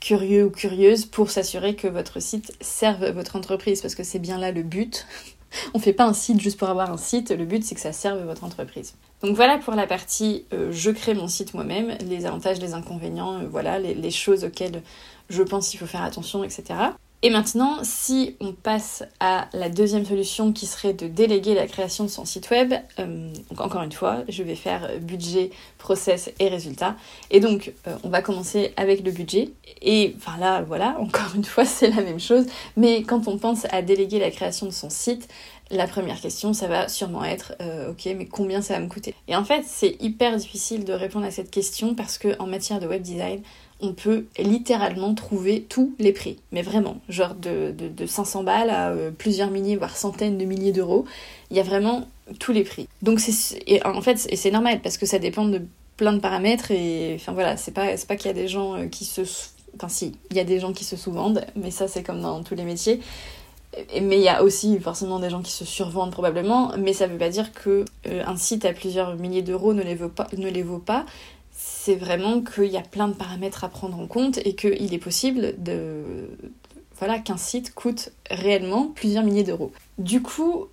curieux 0.00 0.46
ou 0.46 0.50
curieuse 0.50 1.06
pour 1.06 1.30
s'assurer 1.30 1.74
que 1.76 1.88
votre 1.88 2.20
site 2.20 2.52
serve 2.60 3.10
votre 3.10 3.36
entreprise. 3.36 3.80
Parce 3.80 3.94
que 3.94 4.02
c'est 4.02 4.18
bien 4.18 4.38
là 4.38 4.52
le 4.52 4.62
but. 4.62 5.06
On 5.74 5.78
fait 5.78 5.92
pas 5.92 6.04
un 6.04 6.12
site 6.12 6.40
juste 6.40 6.58
pour 6.58 6.68
avoir 6.68 6.90
un 6.90 6.96
site, 6.96 7.30
le 7.30 7.44
but 7.44 7.64
c'est 7.64 7.74
que 7.74 7.80
ça 7.80 7.92
serve 7.92 8.24
votre 8.24 8.44
entreprise. 8.44 8.94
Donc 9.22 9.36
voilà 9.36 9.58
pour 9.58 9.74
la 9.74 9.86
partie 9.86 10.44
euh, 10.52 10.70
je 10.70 10.90
crée 10.90 11.14
mon 11.14 11.28
site 11.28 11.54
moi-même, 11.54 11.96
les 12.06 12.24
avantages, 12.24 12.60
les 12.60 12.72
inconvénients, 12.72 13.40
euh, 13.40 13.48
voilà 13.50 13.78
les, 13.78 14.10
choses 14.10 14.44
auxquelles 14.44 14.82
je 15.28 15.42
pense 15.42 15.68
qu'il 15.68 15.80
faut 15.80 15.86
faire 15.86 16.02
attention, 16.02 16.44
etc. 16.44 16.62
Et 17.22 17.28
maintenant, 17.28 17.80
si 17.82 18.34
on 18.40 18.52
passe 18.52 19.04
à 19.20 19.48
la 19.52 19.68
deuxième 19.68 20.06
solution 20.06 20.54
qui 20.54 20.64
serait 20.64 20.94
de 20.94 21.06
déléguer 21.06 21.54
la 21.54 21.66
création 21.66 22.04
de 22.04 22.08
son 22.08 22.24
site 22.24 22.48
web, 22.48 22.72
euh, 22.98 23.30
donc 23.50 23.60
encore 23.60 23.82
une 23.82 23.92
fois, 23.92 24.24
je 24.28 24.42
vais 24.42 24.54
faire 24.54 24.88
budget, 25.00 25.50
process 25.76 26.30
et 26.38 26.48
résultat. 26.48 26.96
Et 27.30 27.40
donc, 27.40 27.74
euh, 27.86 27.96
on 28.04 28.08
va 28.08 28.22
commencer 28.22 28.72
avec 28.78 29.04
le 29.04 29.10
budget. 29.10 29.50
Et 29.82 30.14
enfin 30.16 30.38
là, 30.38 30.62
voilà, 30.62 30.96
encore 31.00 31.34
une 31.34 31.44
fois, 31.44 31.66
c'est 31.66 31.90
la 31.90 32.02
même 32.02 32.20
chose. 32.20 32.46
Mais 32.78 33.02
quand 33.02 33.28
on 33.28 33.36
pense 33.36 33.66
à 33.70 33.82
déléguer 33.82 34.18
la 34.18 34.30
création 34.30 34.64
de 34.64 34.72
son 34.72 34.88
site, 34.88 35.28
la 35.70 35.86
première 35.86 36.20
question, 36.20 36.52
ça 36.52 36.68
va 36.68 36.88
sûrement 36.88 37.24
être 37.24 37.54
euh, 37.60 37.90
ok, 37.90 38.08
mais 38.16 38.26
combien 38.26 38.62
ça 38.62 38.74
va 38.74 38.80
me 38.80 38.88
coûter? 38.88 39.14
Et 39.28 39.36
en 39.36 39.44
fait, 39.44 39.62
c'est 39.66 39.96
hyper 40.00 40.36
difficile 40.36 40.84
de 40.84 40.92
répondre 40.92 41.26
à 41.26 41.30
cette 41.30 41.50
question 41.50 41.94
parce 41.94 42.18
que 42.18 42.36
en 42.40 42.46
matière 42.46 42.80
de 42.80 42.86
web 42.86 43.02
design, 43.02 43.42
on 43.82 43.92
peut 43.92 44.26
littéralement 44.38 45.14
trouver 45.14 45.62
tous 45.68 45.94
les 45.98 46.12
prix. 46.12 46.38
Mais 46.52 46.62
vraiment, 46.62 46.98
genre 47.08 47.34
de, 47.34 47.74
500 48.06 48.44
balles 48.44 48.70
à 48.70 48.90
euh, 48.90 49.10
plusieurs 49.10 49.50
milliers, 49.50 49.76
voire 49.76 49.96
centaines 49.96 50.38
de 50.38 50.44
milliers 50.44 50.72
d'euros. 50.72 51.04
Il 51.50 51.56
y 51.56 51.60
a 51.60 51.62
vraiment 51.62 52.06
tous 52.38 52.52
les 52.52 52.62
prix. 52.62 52.88
Donc 53.02 53.20
c'est 53.20 53.84
en 53.84 54.00
fait 54.00 54.16
c'est 54.18 54.50
normal 54.50 54.80
parce 54.82 54.98
que 54.98 55.06
ça 55.06 55.18
dépend 55.18 55.46
de 55.46 55.62
plein 55.96 56.12
de 56.12 56.20
paramètres 56.20 56.70
et 56.70 57.14
enfin 57.16 57.32
voilà, 57.32 57.56
c'est 57.56 57.72
pas 57.72 57.96
pas 58.08 58.16
qu'il 58.16 58.26
y 58.26 58.30
a 58.30 58.34
des 58.34 58.48
gens 58.48 58.74
euh, 58.74 58.86
qui 58.86 59.04
se 59.04 59.22
gens 60.58 60.72
qui 60.72 60.84
se 60.84 60.96
sous-vendent, 60.96 61.44
mais 61.56 61.70
ça 61.70 61.88
c'est 61.88 62.02
comme 62.02 62.20
dans 62.20 62.42
tous 62.42 62.54
les 62.54 62.64
métiers. 62.64 63.00
Mais 64.02 64.16
il 64.16 64.22
y 64.22 64.28
a 64.28 64.42
aussi 64.42 64.80
forcément 64.80 65.20
des 65.20 65.30
gens 65.30 65.42
qui 65.42 65.52
se 65.52 65.64
survendent 65.64 66.10
probablement, 66.10 66.72
mais 66.76 66.92
ça 66.92 67.06
veut 67.06 67.18
pas 67.18 67.28
dire 67.28 67.52
que 67.52 67.84
euh, 68.08 68.22
un 68.26 68.36
site 68.36 68.64
à 68.64 68.72
plusieurs 68.72 69.14
milliers 69.14 69.42
d'euros 69.42 69.74
ne 69.74 69.82
ne 69.82 70.48
les 70.50 70.62
vaut 70.62 70.78
pas 70.78 71.06
c'est 71.82 71.94
vraiment 71.94 72.42
qu'il 72.42 72.66
y 72.66 72.76
a 72.76 72.82
plein 72.82 73.08
de 73.08 73.14
paramètres 73.14 73.64
à 73.64 73.68
prendre 73.68 73.98
en 73.98 74.06
compte 74.06 74.38
et 74.44 74.54
qu'il 74.54 74.92
est 74.92 74.98
possible 74.98 75.54
de 75.56 76.28
voilà 76.98 77.18
qu'un 77.18 77.38
site 77.38 77.74
coûte 77.74 78.10
réellement 78.30 78.88
plusieurs 78.94 79.24
milliers 79.24 79.44
d'euros. 79.44 79.72
Du 79.96 80.20
coup, 80.20 80.66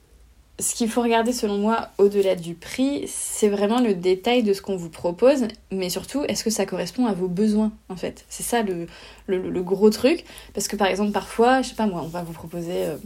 ce 0.59 0.75
qu'il 0.75 0.89
faut 0.89 1.01
regarder 1.01 1.31
selon 1.31 1.57
moi 1.59 1.89
au-delà 1.97 2.35
du 2.35 2.55
prix, 2.55 3.05
c'est 3.07 3.47
vraiment 3.47 3.79
le 3.79 3.93
détail 3.93 4.43
de 4.43 4.51
ce 4.51 4.61
qu'on 4.61 4.75
vous 4.75 4.89
propose, 4.89 5.47
mais 5.71 5.89
surtout, 5.89 6.25
est-ce 6.25 6.43
que 6.43 6.49
ça 6.49 6.65
correspond 6.65 7.05
à 7.05 7.13
vos 7.13 7.29
besoins 7.29 7.71
en 7.87 7.95
fait? 7.95 8.25
C'est 8.27 8.43
ça 8.43 8.61
le, 8.61 9.61
gros 9.61 9.89
truc, 9.89 10.25
parce 10.53 10.67
que 10.67 10.75
par 10.75 10.87
exemple 10.87 11.13
parfois, 11.13 11.61
je 11.61 11.69
sais 11.69 11.75
pas 11.75 11.87
moi, 11.87 12.01
on 12.03 12.07
va 12.07 12.23
vous 12.23 12.33
proposer 12.33 12.85
euh, 12.85 12.97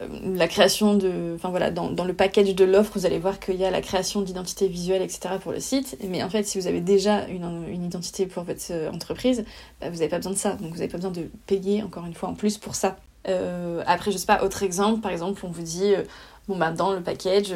la 0.00 0.48
création 0.48 0.94
de. 0.94 1.32
Enfin 1.34 1.50
voilà, 1.50 1.70
dans, 1.70 1.90
dans 1.90 2.04
le 2.04 2.14
package 2.14 2.54
de 2.54 2.64
l'offre, 2.64 2.92
vous 2.94 3.06
allez 3.06 3.18
voir 3.18 3.38
qu'il 3.40 3.56
y 3.56 3.64
a 3.64 3.70
la 3.70 3.80
création 3.80 4.22
d'identité 4.22 4.68
visuelle, 4.68 5.02
etc. 5.02 5.34
pour 5.40 5.52
le 5.52 5.60
site. 5.60 5.96
Mais 6.08 6.22
en 6.22 6.30
fait, 6.30 6.44
si 6.44 6.58
vous 6.58 6.66
avez 6.66 6.80
déjà 6.80 7.26
une, 7.28 7.64
une 7.68 7.84
identité 7.84 8.26
pour 8.26 8.44
votre 8.44 8.62
euh, 8.70 8.90
entreprise, 8.90 9.44
bah, 9.80 9.90
vous 9.90 9.96
n'avez 9.96 10.08
pas 10.08 10.16
besoin 10.16 10.32
de 10.32 10.38
ça. 10.38 10.54
Donc 10.54 10.70
vous 10.70 10.78
n'avez 10.78 10.88
pas 10.88 10.98
besoin 10.98 11.12
de 11.12 11.30
payer 11.46 11.82
encore 11.82 12.06
une 12.06 12.14
fois 12.14 12.28
en 12.28 12.34
plus 12.34 12.58
pour 12.58 12.74
ça. 12.74 12.96
Euh, 13.28 13.82
après, 13.86 14.10
je 14.10 14.18
sais 14.18 14.26
pas, 14.26 14.42
autre 14.42 14.62
exemple, 14.62 15.00
par 15.00 15.12
exemple, 15.12 15.44
on 15.44 15.50
vous 15.50 15.62
dit, 15.62 15.92
bon 16.48 16.56
bah 16.56 16.72
dans 16.72 16.92
le 16.92 17.00
package, 17.00 17.52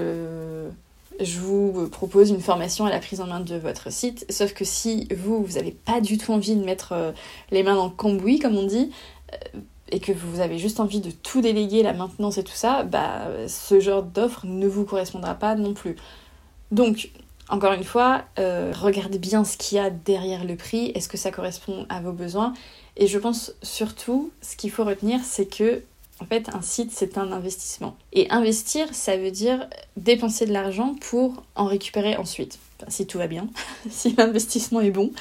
je 1.21 1.40
vous 1.40 1.88
propose 1.88 2.31
une 2.31 2.40
formation 2.40 2.85
à 2.85 2.90
la 2.90 2.99
prise 2.99 3.21
en 3.21 3.26
main 3.26 3.40
de 3.40 3.57
votre 3.57 3.90
site. 3.90 4.26
Sauf 4.31 4.52
que 4.52 4.64
si 4.64 5.09
vous, 5.16 5.43
vous 5.43 5.55
n'avez 5.55 5.73
pas 5.73 6.00
du 6.00 6.19
tout 6.19 6.33
envie 6.33 6.57
de 6.57 6.64
mettre 6.64 6.93
euh, 6.93 7.12
les 7.50 7.62
mains 7.62 7.75
dans 7.75 7.87
le 7.87 7.90
cambouis, 7.90 8.38
comme 8.38 8.57
on 8.57 8.66
dit, 8.66 8.90
euh, 9.33 9.61
et 9.90 10.00
que 10.00 10.12
vous 10.12 10.40
avez 10.40 10.59
juste 10.59 10.81
envie 10.81 11.00
de 11.00 11.11
tout 11.11 11.40
déléguer, 11.40 11.83
la 11.83 11.93
maintenance 11.93 12.38
et 12.38 12.45
tout 12.45 12.55
ça, 12.55 12.83
bah 12.83 13.28
ce 13.49 13.81
genre 13.81 14.02
d'offre 14.02 14.47
ne 14.47 14.66
vous 14.66 14.85
correspondra 14.85 15.35
pas 15.35 15.55
non 15.55 15.75
plus. 15.75 15.97
Donc, 16.73 17.11
encore 17.49 17.73
une 17.73 17.85
fois, 17.85 18.25
euh, 18.38 18.73
regardez 18.75 19.19
bien 19.19 19.45
ce 19.45 19.57
qu'il 19.57 19.76
y 19.76 19.81
a 19.81 19.90
derrière 19.90 20.45
le 20.45 20.57
prix, 20.57 20.90
est-ce 20.95 21.09
que 21.09 21.16
ça 21.16 21.31
correspond 21.31 21.87
à 21.88 22.00
vos 22.00 22.12
besoins? 22.12 22.52
Et 22.97 23.07
je 23.07 23.19
pense 23.19 23.55
surtout, 23.62 24.33
ce 24.43 24.57
qu'il 24.57 24.71
faut 24.71 24.85
retenir, 24.85 25.21
c'est 25.23 25.47
que 25.47 25.83
en 26.20 26.25
fait, 26.25 26.49
un 26.54 26.62
site, 26.62 26.92
c'est 26.92 27.18
un 27.18 27.30
investissement. 27.30 27.96
Et 28.12 28.30
investir, 28.30 28.94
ça 28.94 29.16
veut 29.16 29.30
dire 29.30 29.68
dépenser 29.96 30.46
de 30.46 30.52
l'argent 30.52 30.94
pour 31.00 31.42
en 31.54 31.66
récupérer 31.66 32.16
ensuite. 32.16 32.58
si 32.88 33.06
tout 33.06 33.18
va 33.18 33.26
bien, 33.26 33.49
si 33.90 34.14
l'investissement 34.16 34.80
est 34.80 34.90
bon. 34.90 35.12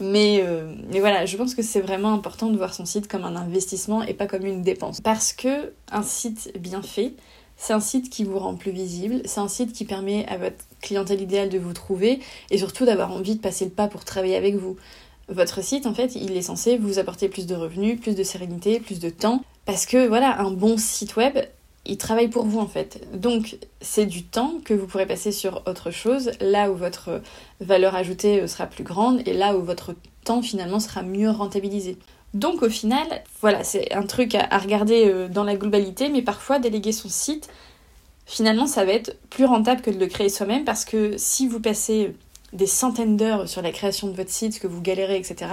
Mais, 0.00 0.40
euh, 0.42 0.72
mais 0.90 1.00
voilà, 1.00 1.26
je 1.26 1.36
pense 1.36 1.54
que 1.54 1.62
c'est 1.62 1.80
vraiment 1.80 2.12
important 2.12 2.48
de 2.48 2.56
voir 2.56 2.72
son 2.72 2.86
site 2.86 3.08
comme 3.08 3.24
un 3.24 3.36
investissement 3.36 4.02
et 4.02 4.14
pas 4.14 4.26
comme 4.26 4.46
une 4.46 4.62
dépense. 4.62 5.00
Parce 5.02 5.32
que 5.32 5.72
un 5.92 6.02
site 6.02 6.52
bien 6.58 6.82
fait, 6.82 7.12
c'est 7.58 7.72
un 7.72 7.80
site 7.80 8.08
qui 8.08 8.24
vous 8.24 8.38
rend 8.38 8.54
plus 8.54 8.70
visible, 8.70 9.20
c'est 9.26 9.40
un 9.40 9.48
site 9.48 9.72
qui 9.72 9.84
permet 9.84 10.26
à 10.28 10.38
votre 10.38 10.64
clientèle 10.80 11.20
idéale 11.20 11.50
de 11.50 11.58
vous 11.58 11.72
trouver 11.72 12.20
et 12.50 12.58
surtout 12.58 12.86
d'avoir 12.86 13.12
envie 13.12 13.34
de 13.34 13.40
passer 13.40 13.64
le 13.64 13.70
pas 13.70 13.88
pour 13.88 14.04
travailler 14.04 14.36
avec 14.36 14.54
vous. 14.54 14.76
Votre 15.28 15.62
site, 15.62 15.84
en 15.84 15.92
fait, 15.92 16.14
il 16.14 16.34
est 16.36 16.42
censé 16.42 16.78
vous 16.78 16.98
apporter 16.98 17.28
plus 17.28 17.46
de 17.46 17.54
revenus, 17.54 18.00
plus 18.00 18.14
de 18.14 18.22
sérénité, 18.22 18.80
plus 18.80 18.98
de 18.98 19.10
temps. 19.10 19.42
Parce 19.68 19.84
que 19.84 20.08
voilà, 20.08 20.40
un 20.40 20.50
bon 20.50 20.78
site 20.78 21.16
web, 21.16 21.36
il 21.84 21.98
travaille 21.98 22.28
pour 22.28 22.46
vous 22.46 22.58
en 22.58 22.66
fait. 22.66 23.06
Donc 23.12 23.58
c'est 23.82 24.06
du 24.06 24.22
temps 24.22 24.54
que 24.64 24.72
vous 24.72 24.86
pourrez 24.86 25.04
passer 25.04 25.30
sur 25.30 25.62
autre 25.66 25.90
chose, 25.90 26.30
là 26.40 26.70
où 26.70 26.74
votre 26.74 27.20
valeur 27.60 27.94
ajoutée 27.94 28.48
sera 28.48 28.64
plus 28.64 28.82
grande 28.82 29.20
et 29.28 29.34
là 29.34 29.54
où 29.58 29.60
votre 29.60 29.94
temps 30.24 30.40
finalement 30.40 30.80
sera 30.80 31.02
mieux 31.02 31.28
rentabilisé. 31.28 31.98
Donc 32.32 32.62
au 32.62 32.70
final, 32.70 33.06
voilà, 33.42 33.62
c'est 33.62 33.92
un 33.92 34.04
truc 34.04 34.34
à, 34.34 34.56
regarder 34.56 35.04
euh, 35.04 35.28
dans 35.28 35.44
la 35.44 35.54
globalité, 35.54 36.08
mais 36.08 36.22
parfois 36.22 36.58
déléguer 36.58 36.92
son 36.92 37.10
site, 37.10 37.50
finalement 38.24 38.66
ça 38.66 38.86
va 38.86 38.92
être 38.92 39.18
plus 39.28 39.44
rentable 39.44 39.82
que 39.82 39.90
de 39.90 39.98
le 39.98 40.06
créer 40.06 40.30
soi-même 40.30 40.64
parce 40.64 40.86
que 40.86 41.18
si 41.18 41.46
vous 41.46 41.60
passez 41.60 42.14
des 42.54 42.66
centaines 42.66 43.18
d'heures 43.18 43.46
sur 43.46 43.60
la 43.60 43.72
création 43.72 44.08
de 44.08 44.14
votre 44.14 44.30
site, 44.30 44.60
que 44.60 44.66
vous 44.66 44.80
galérez, 44.80 45.18
etc., 45.18 45.50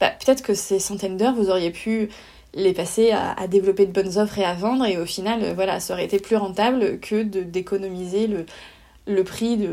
bah, 0.00 0.10
peut-être 0.10 0.42
que 0.42 0.52
ces 0.52 0.78
centaines 0.78 1.16
d'heures, 1.16 1.34
vous 1.34 1.48
auriez 1.48 1.70
pu 1.70 2.10
les 2.54 2.72
passer 2.72 3.12
à, 3.12 3.46
développer 3.46 3.86
de 3.86 3.92
bonnes 3.92 4.18
offres 4.18 4.38
et 4.38 4.44
à 4.44 4.54
vendre, 4.54 4.86
et 4.86 4.96
au 4.98 5.06
final, 5.06 5.42
euh, 5.42 5.54
voilà, 5.54 5.80
ça 5.80 5.94
aurait 5.94 6.04
été 6.04 6.18
plus 6.18 6.36
rentable 6.36 6.98
que 7.00 7.22
d'économiser 7.22 8.26
le, 9.06 9.24
prix 9.24 9.56
de, 9.56 9.68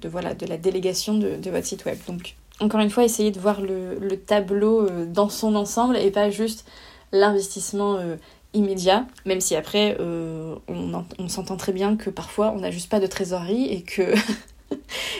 de, 0.00 0.08
voilà, 0.08 0.34
de 0.34 0.46
la 0.46 0.56
délégation 0.56 1.14
de, 1.14 1.50
votre 1.50 1.66
site 1.66 1.84
web. 1.84 1.98
Donc, 2.06 2.34
encore 2.60 2.80
une 2.80 2.90
fois, 2.90 3.04
essayez 3.04 3.30
de 3.30 3.38
voir 3.38 3.60
le, 3.60 3.98
le 4.00 4.16
tableau 4.16 4.82
euh, 4.82 5.06
dans 5.06 5.28
son 5.28 5.54
ensemble 5.54 5.96
et 5.96 6.10
pas 6.10 6.30
juste 6.30 6.66
l'investissement 7.12 7.96
euh, 7.96 8.16
immédiat, 8.54 9.06
même 9.24 9.40
si 9.40 9.56
après, 9.56 9.96
on, 10.00 11.04
on 11.18 11.28
s'entend 11.28 11.56
très 11.56 11.72
bien 11.72 11.96
que 11.96 12.10
parfois, 12.10 12.52
on 12.56 12.60
n'a 12.60 12.70
juste 12.70 12.90
pas 12.90 13.00
de 13.00 13.06
trésorerie 13.06 13.66
et 13.66 13.82
que 13.82 14.14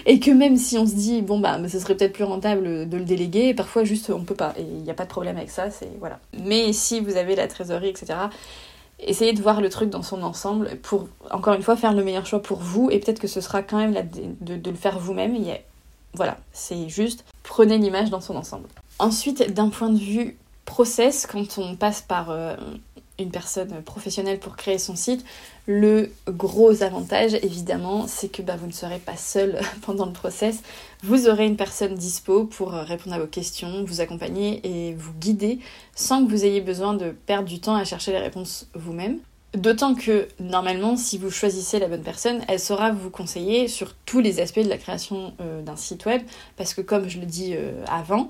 et 0.06 0.20
que 0.20 0.30
même 0.30 0.56
si 0.56 0.78
on 0.78 0.86
se 0.86 0.94
dit 0.94 1.22
bon 1.22 1.38
bah 1.38 1.58
ce 1.68 1.78
serait 1.78 1.96
peut-être 1.96 2.12
plus 2.12 2.24
rentable 2.24 2.88
de 2.88 2.96
le 2.96 3.04
déléguer, 3.04 3.54
parfois 3.54 3.84
juste 3.84 4.10
on 4.10 4.24
peut 4.24 4.34
pas 4.34 4.54
et 4.58 4.62
il 4.62 4.82
n'y 4.82 4.90
a 4.90 4.94
pas 4.94 5.04
de 5.04 5.10
problème 5.10 5.36
avec 5.36 5.50
ça, 5.50 5.70
c'est 5.70 5.90
voilà. 5.98 6.20
Mais 6.44 6.72
si 6.72 7.00
vous 7.00 7.16
avez 7.16 7.36
la 7.36 7.48
trésorerie 7.48 7.88
etc, 7.88 8.14
essayez 9.00 9.32
de 9.32 9.42
voir 9.42 9.60
le 9.60 9.68
truc 9.68 9.90
dans 9.90 10.02
son 10.02 10.22
ensemble 10.22 10.76
pour 10.82 11.08
encore 11.30 11.54
une 11.54 11.62
fois 11.62 11.76
faire 11.76 11.94
le 11.94 12.04
meilleur 12.04 12.26
choix 12.26 12.42
pour 12.42 12.58
vous 12.58 12.90
et 12.90 12.98
peut-être 12.98 13.20
que 13.20 13.28
ce 13.28 13.40
sera 13.40 13.62
quand 13.62 13.78
même 13.78 13.94
de, 14.40 14.56
de, 14.56 14.70
le 14.70 14.76
faire 14.76 14.98
vous-même. 14.98 15.36
Voilà, 16.14 16.38
c'est 16.52 16.88
juste 16.88 17.24
prenez 17.42 17.78
l'image 17.78 18.10
dans 18.10 18.20
son 18.20 18.36
ensemble. 18.36 18.68
Ensuite, 18.98 19.52
d'un 19.54 19.68
point 19.68 19.90
de 19.90 19.98
vue 19.98 20.36
process, 20.64 21.26
quand 21.26 21.58
on 21.58 21.76
passe 21.76 22.02
par 22.02 22.30
euh, 22.30 22.54
une 23.18 23.30
personne 23.30 23.82
professionnelle 23.82 24.38
pour 24.38 24.56
créer 24.56 24.78
son 24.78 24.96
site, 24.96 25.24
le 25.66 26.10
gros 26.28 26.82
avantage 26.82 27.34
évidemment 27.34 28.06
c'est 28.06 28.28
que 28.28 28.42
bah, 28.42 28.56
vous 28.56 28.66
ne 28.66 28.72
serez 28.72 28.98
pas 28.98 29.16
seul 29.16 29.58
pendant 29.82 30.06
le 30.06 30.12
process, 30.12 30.62
vous 31.02 31.28
aurez 31.28 31.46
une 31.46 31.56
personne 31.56 31.94
dispo 31.94 32.44
pour 32.44 32.72
répondre 32.72 33.16
à 33.16 33.18
vos 33.18 33.26
questions, 33.26 33.84
vous 33.84 34.00
accompagner 34.00 34.60
et 34.64 34.94
vous 34.94 35.12
guider 35.12 35.58
sans 35.94 36.24
que 36.24 36.30
vous 36.30 36.44
ayez 36.44 36.60
besoin 36.60 36.94
de 36.94 37.10
perdre 37.10 37.48
du 37.48 37.60
temps 37.60 37.74
à 37.76 37.84
chercher 37.84 38.12
les 38.12 38.18
réponses 38.18 38.68
vous-même. 38.74 39.18
D'autant 39.54 39.94
que 39.94 40.28
normalement, 40.40 40.96
si 40.96 41.16
vous 41.16 41.30
choisissez 41.30 41.78
la 41.78 41.88
bonne 41.88 42.02
personne, 42.02 42.42
elle 42.48 42.60
saura 42.60 42.92
vous 42.92 43.08
conseiller 43.08 43.66
sur 43.66 43.94
tous 44.04 44.20
les 44.20 44.40
aspects 44.40 44.60
de 44.60 44.68
la 44.68 44.76
création 44.76 45.32
euh, 45.40 45.62
d'un 45.62 45.76
site 45.76 46.04
web, 46.04 46.20
parce 46.56 46.74
que 46.74 46.82
comme 46.82 47.08
je 47.08 47.18
le 47.18 47.24
dis 47.24 47.54
euh, 47.56 47.82
avant, 47.86 48.28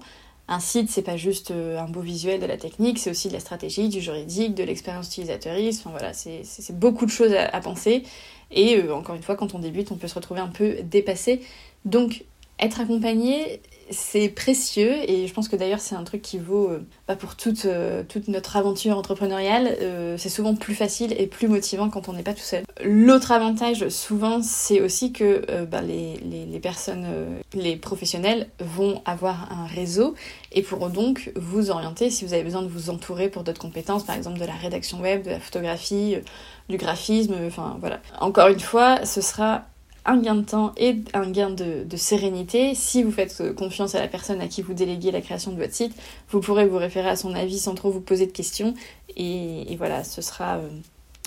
un 0.49 0.61
site, 0.61 0.91
c'est 0.91 1.03
pas 1.03 1.19
juste 1.19 1.51
euh, 1.51 1.79
un 1.79 1.85
beau 1.85 2.01
visuel 2.01 2.41
de 2.41 2.47
la 2.47 2.57
technique, 2.57 2.99
c'est 2.99 3.11
aussi 3.11 3.29
de 3.29 3.35
la 3.35 3.41
stratégie, 3.41 3.91
du 3.91 4.01
juridique, 4.01 4.55
de 4.55 4.65
l'expérience 4.65 5.09
utilisatrice. 5.09 5.81
Enfin 5.81 5.91
voilà, 5.91 6.15
c'est 6.15 6.79
beaucoup 6.79 7.05
de 7.05 7.11
choses 7.11 7.35
à, 7.35 7.61
penser. 7.61 8.05
Et 8.51 8.77
euh, 8.77 8.95
encore 8.95 9.15
une 9.15 9.23
fois, 9.23 9.37
quand 9.37 9.55
on 9.55 9.59
débute, 9.59 9.93
on 9.93 9.97
peut 9.97 10.09
se 10.09 10.15
retrouver 10.15 10.41
un 10.41 10.49
peu 10.49 10.77
dépassé. 10.83 11.43
Donc, 11.85 12.25
être 12.61 12.81
accompagné, 12.81 13.61
c'est 13.91 14.29
précieux 14.29 14.93
et 15.09 15.27
je 15.27 15.33
pense 15.33 15.49
que 15.49 15.57
d'ailleurs 15.57 15.81
c'est 15.81 15.95
un 15.95 16.05
truc 16.05 16.23
qui 16.23 16.39
vaut 16.39 16.69
euh, 16.69 16.87
pas 17.07 17.17
pour 17.17 17.37
toute, 17.37 17.65
euh, 17.65 18.03
toute 18.07 18.29
notre 18.29 18.57
aventure 18.57 18.99
entrepreneuriale. 18.99 19.77
Euh, 19.81 20.17
c'est 20.19 20.29
souvent 20.29 20.55
plus 20.55 20.75
facile 20.75 21.15
et 21.19 21.27
plus 21.27 21.49
motivant 21.49 21.89
quand 21.89 22.09
on 22.09 22.13
n'est 22.13 22.23
pas 22.23 22.35
tout 22.35 22.41
seul. 22.41 22.65
L'autre 22.85 23.33
avantage 23.33 23.89
souvent 23.89 24.43
c'est 24.43 24.81
aussi 24.81 25.13
que 25.13 25.65
bah, 25.65 25.81
les, 25.81 26.17
les, 26.19 26.45
les, 26.47 26.61
personnes, 26.61 27.07
les 27.55 27.77
professionnels 27.77 28.49
vont 28.61 29.03
avoir 29.05 29.51
un 29.53 29.67
réseau 29.67 30.15
et 30.53 30.63
pourront 30.63 30.89
donc 30.89 31.33
vous 31.37 31.71
orienter 31.71 32.11
si 32.11 32.25
vous 32.25 32.35
avez 32.35 32.45
besoin 32.45 32.63
de 32.63 32.69
vous 32.69 32.91
entourer 32.91 33.29
pour 33.29 33.43
d'autres 33.43 33.61
compétences, 33.61 34.05
par 34.05 34.17
exemple 34.17 34.39
de 34.39 34.45
la 34.45 34.55
rédaction 34.55 35.01
web, 35.01 35.23
de 35.25 35.31
la 35.31 35.41
photographie, 35.41 36.17
du 36.69 36.77
graphisme, 36.77 37.35
enfin 37.47 37.77
voilà. 37.81 38.01
Encore 38.21 38.49
une 38.49 38.61
fois, 38.61 39.05
ce 39.05 39.21
sera 39.21 39.67
un 40.05 40.21
gain 40.21 40.35
de 40.35 40.43
temps 40.43 40.73
et 40.77 40.97
un 41.15 41.31
gain 41.31 41.51
de, 41.51 41.85
sérénité. 41.97 42.75
Si 42.75 43.03
vous 43.03 43.13
faites 43.13 43.41
euh, 43.41 43.53
confiance 43.53 43.95
à 43.95 44.01
la 44.01 44.09
personne 44.09 44.41
à 44.41 44.49
qui 44.49 44.63
vous 44.63 44.75
déléguez 44.75 45.11
la 45.11 45.21
création 45.21 45.53
de 45.53 45.57
votre 45.57 45.75
site, 45.75 45.95
vous 46.31 46.41
pourrez 46.41 46.67
vous 46.67 46.79
référer 46.79 47.09
à 47.09 47.17
son 47.17 47.35
avis 47.35 47.59
sans 47.59 47.75
trop 47.75 47.91
vous 47.91 48.01
poser 48.01 48.27
de 48.27 48.33
questions. 48.33 48.75
Et, 49.17 49.75
voilà, 49.77 50.05
ce 50.05 50.23
sera 50.23 50.57
euh, 50.57 50.69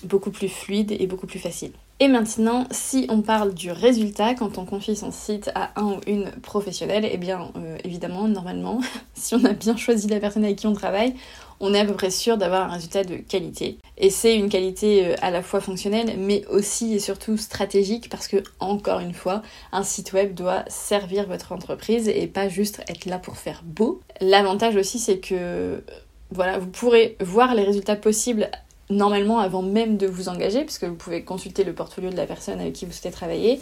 beaucoup 0.04 0.32
plus 0.32 0.50
fluide 0.50 0.92
et 0.92 1.08
beaucoup 1.08 1.28
plus 1.28 1.40
facile. 1.40 1.72
Et 2.00 2.08
maintenant, 2.08 2.66
si 2.72 3.06
on 3.10 3.22
parle 3.22 3.54
du 3.54 3.72
résultat 3.72 4.34
quand 4.34 4.58
on 4.58 4.66
confie 4.66 4.96
son 4.96 5.12
site 5.12 5.52
à 5.54 5.80
un 5.80 5.94
ou 5.94 6.00
une 6.08 6.32
professionnelle, 6.42 7.08
eh 7.10 7.18
bien 7.18 7.52
euh, 7.58 7.78
évidemment, 7.84 8.28
normalement, 8.28 8.82
si 9.14 9.36
on 9.36 9.46
a 9.46 9.54
bien 9.54 9.78
choisi 9.78 10.08
la 10.08 10.20
personne 10.20 10.44
avec 10.44 10.58
qui 10.58 10.66
on 10.66 10.74
travaille, 10.74 11.14
on 11.60 11.76
est 11.76 11.80
à 11.80 11.86
peu 11.86 11.94
près 11.94 12.10
sûr 12.10 12.38
d'avoir 12.38 12.72
un 12.72 12.74
résultat 12.74 13.04
de 13.04 13.18
qualité. 13.18 13.78
Et 14.04 14.10
c'est 14.10 14.36
une 14.36 14.50
qualité 14.50 15.06
euh, 15.06 15.16
à 15.22 15.30
la 15.30 15.44
fois 15.44 15.62
fonctionnelle, 15.62 16.16
mais 16.18 16.44
aussi 16.48 16.96
et 16.96 17.00
surtout 17.00 17.38
stratégique, 17.38 18.10
parce 18.10 18.28
que, 18.28 18.38
encore 18.60 19.00
une 19.00 19.14
fois, 19.14 19.44
un 19.72 19.84
site 19.84 20.12
web 20.12 20.34
doit 20.34 20.66
servir 20.68 21.28
votre 21.28 21.52
entreprise 21.52 22.10
et 22.10 22.26
pas 22.26 22.50
juste 22.50 22.82
être 22.88 23.06
là 23.06 23.20
pour 23.20 23.38
faire 23.38 23.62
beau. 23.64 24.02
L'avantage 24.20 24.76
aussi, 24.76 24.98
c'est 24.98 25.20
que 25.20 25.84
voilà, 26.32 26.58
vous 26.58 26.68
pourrez 26.68 27.16
voir 27.22 27.54
les 27.54 27.64
résultats 27.64 27.96
possibles 27.96 28.50
normalement 28.90 29.40
avant 29.40 29.62
même 29.62 29.98
de 29.98 30.08
vous 30.08 30.30
engager, 30.30 30.64
puisque 30.64 30.84
vous 30.86 30.96
pouvez 30.96 31.24
consulter 31.24 31.64
le 31.64 31.74
portfolio 31.74 32.10
de 32.10 32.18
la 32.18 32.26
personne 32.26 32.60
avec 32.60 32.74
qui 32.74 32.86
vous 32.86 32.92
souhaitez 32.92 33.12
travailler. 33.12 33.62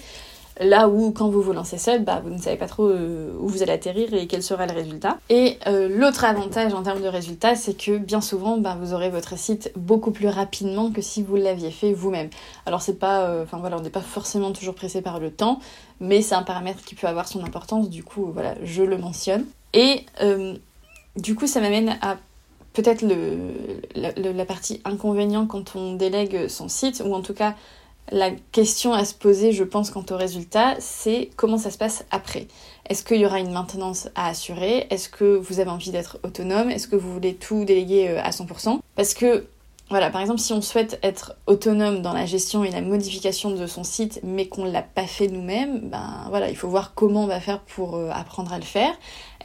Là 0.60 0.90
où 0.90 1.12
quand 1.12 1.30
vous 1.30 1.42
vous 1.42 1.54
lancez 1.54 1.78
seul, 1.78 2.04
bah, 2.04 2.22
vous 2.22 2.30
ne 2.30 2.38
savez 2.38 2.58
pas 2.58 2.68
trop 2.68 2.88
euh, 2.88 3.32
où 3.40 3.48
vous 3.48 3.64
allez 3.64 3.72
atterrir 3.72 4.14
et 4.14 4.28
quel 4.28 4.44
sera 4.44 4.66
le 4.66 4.74
résultat. 4.74 5.18
Et 5.30 5.58
euh, 5.68 5.88
l'autre 5.88 6.26
avantage 6.26 6.74
en 6.74 6.84
termes 6.84 7.02
de 7.02 7.08
résultats, 7.08 7.56
c'est 7.56 7.76
que 7.76 7.98
bien 7.98 8.20
souvent, 8.20 8.58
bah, 8.58 8.78
vous 8.80 8.94
aurez 8.94 9.10
votre 9.10 9.38
site 9.38 9.72
beaucoup 9.78 10.12
plus 10.12 10.28
rapidement 10.28 10.92
que 10.92 11.02
si 11.02 11.24
vous 11.24 11.38
l'aviez 11.38 11.72
fait 11.72 11.94
vous-même. 11.94 12.30
Alors 12.66 12.82
c'est 12.82 13.00
pas, 13.00 13.22
euh, 13.22 13.44
enfin 13.44 13.58
voilà, 13.58 13.78
on 13.78 13.82
n'est 13.82 13.90
pas 13.90 14.02
forcément 14.02 14.52
toujours 14.52 14.76
pressé 14.76 15.02
par 15.02 15.22
le 15.22 15.32
temps, 15.32 15.62
mais 16.02 16.22
c'est 16.22 16.36
un 16.36 16.44
paramètre 16.44 16.84
qui 16.84 16.94
peut 16.94 17.08
avoir 17.08 17.30
son 17.30 17.46
importance. 17.46 17.90
Du 17.90 18.04
coup, 18.04 18.30
voilà, 18.34 18.56
je 18.62 18.84
le 18.84 18.98
mentionne. 18.98 19.46
Et 19.74 20.06
du 21.16 21.36
coup, 21.36 21.48
ça 21.48 21.62
m'amène 21.62 21.98
à 22.02 22.18
peut-être 22.74 23.06
la, 23.96 24.46
partie 24.46 24.82
inconvénient 24.84 25.46
quand 25.46 25.76
on 25.76 25.94
délègue 25.94 26.48
son 26.48 26.68
site, 26.68 27.02
ou 27.06 27.14
en 27.14 27.22
tout 27.22 27.34
cas 27.34 27.56
la 28.12 28.32
question 28.52 28.94
à 28.94 29.06
se 29.06 29.14
poser, 29.14 29.52
je 29.52 29.64
pense, 29.64 29.92
quant 29.92 30.06
au 30.10 30.18
résultat, 30.18 30.76
c'est 30.80 31.30
comment 31.36 31.58
ça 31.58 31.72
se 31.72 31.78
passe 31.78 32.06
après. 32.12 32.48
Est-ce 32.90 33.04
qu'il 33.04 33.18
y 33.18 33.26
aura 33.26 33.40
une 33.40 33.52
maintenance 33.52 34.10
à 34.16 34.28
assurer? 34.30 34.88
Est-ce 34.90 35.10
que 35.10 35.38
vous 35.38 35.60
avez 35.60 35.70
envie 35.70 35.92
d'être 35.92 36.20
autonome? 36.24 36.70
Est-ce 36.70 36.88
que 36.88 36.96
vous 36.96 37.14
voulez 37.14 37.36
tout 37.36 37.66
déléguer 37.66 38.10
euh, 38.10 38.22
à 38.22 38.32
100% 38.32 38.80
Parce 38.96 39.14
que, 39.14 39.46
voilà, 39.90 40.10
par 40.10 40.22
exemple, 40.22 40.40
si 40.40 40.54
on 40.54 40.62
souhaite 40.62 41.00
être 41.04 41.36
autonome 41.46 42.02
dans 42.02 42.14
la 42.14 42.26
gestion 42.26 42.64
et 42.64 42.72
la 42.72 42.82
modification 42.82 43.52
de 43.52 43.68
son 43.68 43.84
site, 43.84 44.20
mais 44.24 44.48
qu'on 44.48 44.66
ne 44.66 44.72
l'a 44.72 44.82
pas 44.82 45.06
fait 45.06 45.28
nous-mêmes, 45.28 45.90
ben 45.90 46.26
voilà, 46.30 46.50
il 46.50 46.56
faut 46.56 46.68
voir 46.68 46.94
comment 46.96 47.24
on 47.24 47.28
va 47.28 47.40
faire 47.40 47.60
pour 47.60 47.96
euh, 47.96 48.10
apprendre 48.12 48.52
à 48.54 48.58
le 48.58 48.66
faire. 48.66 48.94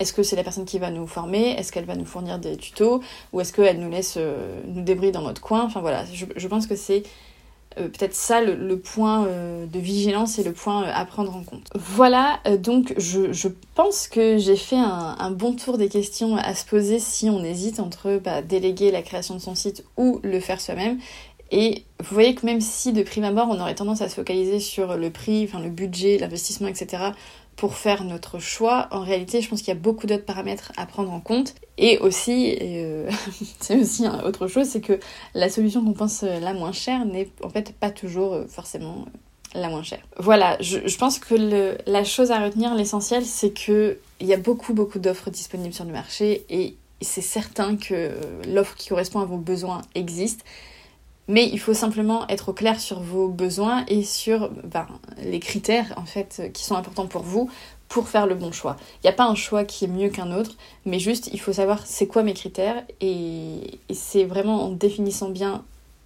Est-ce 0.01 0.13
que 0.13 0.23
c'est 0.23 0.37
la 0.37 0.43
personne 0.43 0.65
qui 0.65 0.79
va 0.79 0.91
nous 0.91 1.07
former? 1.07 1.51
Est-ce 1.51 1.71
qu'elle 1.71 1.85
va 1.85 1.97
nous 1.97 2.07
fournir 2.07 2.39
des 2.39 2.57
tutos? 2.57 3.03
Ou 3.35 3.41
est-ce 3.41 3.53
qu'elle 3.53 3.79
nous 3.79 3.91
laisse 3.91 4.15
euh, 4.17 4.61
nous 4.67 4.83
débrouiller 4.83 5.13
dans 5.13 5.23
notre 5.23 5.43
coin? 5.43 5.65
Enfin 5.65 5.81
voilà, 5.81 6.05
je 6.13 6.49
pense 6.49 6.67
que 6.67 6.77
c'est 6.77 7.03
euh, 7.79 7.89
peut-être 7.89 8.15
ça 8.15 8.41
le, 8.41 8.79
point 8.79 9.27
euh, 9.27 9.67
de 9.67 9.79
vigilance 9.79 10.39
et 10.39 10.45
le 10.45 10.53
point 10.53 10.85
à 10.85 11.05
prendre 11.05 11.35
en 11.35 11.43
compte. 11.43 11.69
Voilà, 11.75 12.41
donc 12.59 12.95
je, 12.97 13.49
pense 13.75 14.09
que 14.09 14.39
j'ai 14.39 14.57
fait 14.57 14.77
un, 14.77 15.31
bon 15.31 15.55
tour 15.55 15.79
des 15.79 15.89
questions 15.89 16.37
à 16.37 16.55
se 16.55 16.65
poser 16.65 16.99
si 16.99 17.29
on 17.29 17.43
hésite 17.45 17.81
entre 17.81 18.21
bah, 18.23 18.43
déléguer 18.43 18.91
la 18.91 19.03
création 19.03 19.35
de 19.35 19.41
son 19.41 19.55
site 19.55 19.85
ou 19.97 20.21
le 20.23 20.41
faire 20.41 20.61
soi-même. 20.61 20.99
Et 21.51 21.85
vous 22.01 22.15
voyez 22.15 22.35
que 22.35 22.47
même 22.47 22.61
si 22.61 22.93
de 22.93 23.03
prime 23.03 23.25
abord 23.25 23.49
on 23.51 23.61
aurait 23.61 23.75
tendance 23.75 24.01
à 24.01 24.09
se 24.09 24.15
focaliser 24.15 24.61
sur 24.61 24.97
le 24.97 25.11
prix, 25.11 25.45
enfin 25.45 25.61
le 25.61 25.71
budget, 25.71 26.19
l'investissement, 26.19 26.69
etc., 26.69 27.11
pour 27.57 27.75
faire 27.75 28.05
notre 28.05 28.39
choix, 28.39 28.89
en 28.91 29.01
réalité, 29.01 29.41
je 29.41 29.49
pense 29.49 29.61
qu'il 29.61 29.69
y 29.69 29.77
a 29.77 29.81
beaucoup 29.81 30.07
d'autres 30.07 30.25
paramètres 30.25 30.73
à 30.77 30.87
prendre 30.87 31.13
en 31.13 31.21
compte. 31.21 31.55
Et 31.79 31.99
aussi, 31.99 32.57
euh, 32.61 33.11
c'est 33.61 33.81
aussi 33.81 34.05
autre 34.25 34.49
chose, 34.49 34.69
c'est 34.69 34.81
que 34.81 34.99
la 35.35 35.49
solution 35.49 35.85
qu'on 35.85 35.93
pense 35.93 36.23
euh, 36.23 36.41
la 36.41 36.53
moins 36.53 36.73
chère 36.73 37.05
n'est 37.05 37.29
en 37.43 37.49
fait 37.49 37.73
pas 37.75 37.91
toujours 37.91 38.35
euh, 38.35 38.47
forcément 38.47 39.07
la 39.55 39.69
moins 39.69 39.83
chère. 39.85 40.01
Voilà, 40.19 40.57
je, 40.61 40.97
pense 40.97 41.21
que 41.21 41.77
la 41.87 42.05
chose 42.05 42.33
à 42.33 42.43
retenir, 42.43 42.75
l'essentiel, 42.75 43.25
c'est 43.25 43.53
qu'il 43.53 43.99
y 44.21 44.33
a 44.33 44.37
beaucoup, 44.37 44.75
beaucoup 44.75 44.99
d'offres 44.99 45.31
disponibles 45.31 45.75
sur 45.75 45.85
le 45.85 45.93
marché 45.93 46.45
et 46.51 46.75
c'est 47.01 47.21
certain 47.21 47.77
que 47.77 48.11
l'offre 48.49 48.75
qui 48.75 48.89
correspond 48.89 49.21
à 49.21 49.25
vos 49.27 49.37
besoins 49.37 49.83
existe. 49.95 50.45
Mais 51.27 51.49
il 51.49 51.59
faut 51.59 51.75
simplement 51.75 52.29
être 52.29 52.51
au 52.51 52.53
clair 52.53 52.79
sur 52.79 53.01
vos 53.01 53.29
besoins 53.29 53.85
et 53.89 54.03
sur 54.03 54.51
ben, 54.65 54.87
les 55.23 55.41
critères 55.41 55.95
en 55.97 56.05
fait 56.05 56.51
qui 56.53 56.65
sont 56.65 56.77
importants 56.77 57.07
pour 57.07 57.23
vous 57.23 57.51
pour 57.89 58.09
faire 58.09 58.27
le 58.27 58.35
bon 58.35 58.51
choix. 58.51 58.77
Il 58.97 59.07
n'y 59.07 59.11
a 59.11 59.13
pas 59.13 59.27
un 59.27 59.35
choix 59.35 59.65
qui 59.65 59.85
est 59.85 59.89
mieux 59.89 60.09
qu'un 60.09 60.33
autre, 60.33 60.57
mais 60.85 60.99
juste 60.99 61.31
il 61.33 61.41
faut 61.41 61.53
savoir 61.53 61.87
c'est 61.87 62.07
quoi 62.07 62.23
mes 62.23 62.35
critères 62.35 62.83
et, 63.01 63.79
c'est 63.93 64.25
vraiment 64.25 64.65
en 64.65 64.71
définissant 64.71 65.29
bien 65.29 65.63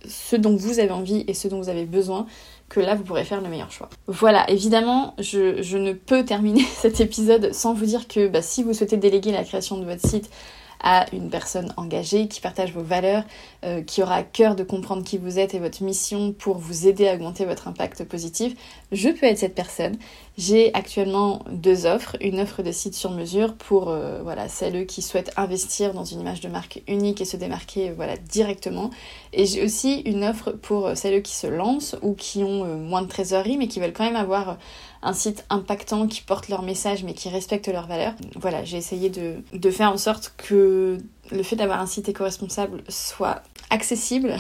ce 0.07 0.37
dont 0.37 0.55
vous 0.55 0.79
avez 0.79 0.91
envie 0.91 1.25
et 1.27 1.35
ce 1.35 1.49
dont 1.49 1.59
vous 1.59 1.71
avez 1.71 1.87
besoin 1.87 2.27
que 2.69 2.81
là 2.81 2.95
vous 2.95 3.03
pourrez 3.03 3.25
faire 3.25 3.41
le 3.41 3.49
meilleur 3.49 3.73
choix. 3.73 3.89
Voilà, 4.07 4.49
évidemment, 4.51 5.15
je, 5.19 5.77
ne 5.79 5.93
peux 5.93 6.25
terminer 6.25 6.63
cet 6.77 7.01
épisode 7.01 7.55
sans 7.55 7.73
vous 7.73 7.87
dire 7.87 8.07
que 8.07 8.29
bah, 8.29 8.43
si 8.43 8.63
vous 8.63 8.75
souhaitez 8.75 8.99
déléguer 8.99 9.33
la 9.33 9.45
création 9.45 9.79
de 9.79 9.85
votre 9.85 10.07
site 10.07 10.31
à 10.81 11.07
une 11.13 11.31
personne 11.31 11.73
engagée 11.77 12.29
qui 12.29 12.41
partage 12.41 12.73
vos 12.73 12.83
valeurs, 12.83 13.25
euh, 13.65 13.83
qui 13.83 14.03
aura 14.03 14.17
à 14.17 14.23
cœur 14.23 14.55
de 14.55 14.63
comprendre 14.63 15.05
qui 15.05 15.19
vous 15.19 15.39
êtes 15.39 15.55
et 15.55 15.59
votre 15.59 15.83
mission 15.83 16.33
pour 16.33 16.59
vous 16.59 16.87
aider 16.87 17.09
à 17.09 17.15
augmenter 17.15 17.45
votre 17.45 17.69
impact 17.69 18.05
positif, 18.05 18.55
je 18.93 19.09
peux 19.09 19.27
être 19.27 19.39
cette 19.39 19.55
personne. 19.55 19.97
J'ai 20.37 20.73
actuellement 20.75 21.45
deux 21.51 21.87
offres, 21.87 22.17
une 22.21 22.39
offre 22.39 22.63
de 22.63 22.71
site 22.71 22.95
sur 22.95 23.11
mesure 23.11 23.55
pour 23.55 23.89
euh, 23.89 24.21
voilà, 24.23 24.49
celles 24.49 24.87
qui 24.87 25.03
souhaitent 25.03 25.33
investir 25.37 25.95
dans 25.95 26.05
une 26.05 26.21
image 26.21 26.41
de 26.41 26.49
marque 26.49 26.83
unique 26.87 27.21
et 27.21 27.25
se 27.25 27.37
démarquer 27.37 27.91
voilà, 27.91 28.17
directement. 28.17 28.91
Et 29.33 29.47
j'ai 29.47 29.65
aussi 29.65 30.01
une 30.03 30.23
offre 30.23 30.53
pour 30.53 30.97
celles 30.97 31.23
qui 31.23 31.35
se 31.35 31.49
lancent 31.49 31.97
ou 32.03 32.15
qui 32.15 32.45
ont 32.45 32.65
euh, 32.65 32.77
moins 32.77 33.03
de 33.03 33.09
trésorerie 33.09 33.57
mais 33.57 33.67
qui 33.67 33.81
veulent 33.81 33.93
quand 33.93 34.05
même 34.05 34.17
avoir 34.17 34.59
un 35.03 35.13
site 35.13 35.45
impactant 35.51 36.07
qui 36.07 36.23
porte 36.23 36.49
leur 36.49 36.63
message 36.63 37.05
mais 37.05 37.15
qui 37.15 37.29
respecte 37.29 37.69
leurs 37.69 37.87
valeurs. 37.87 38.15
Voilà, 38.37 38.65
j'ai 38.65 38.77
essayé 38.77 39.11
de, 39.11 39.71
faire 39.71 39.93
en 39.93 39.97
sorte 39.97 40.35
que 40.37 40.99
le 41.31 41.43
fait 41.43 41.57
d'avoir 41.57 41.81
un 41.81 41.87
site 41.87 42.09
éco-responsable 42.09 42.83
soit 42.89 43.43
accessible. 43.71 44.37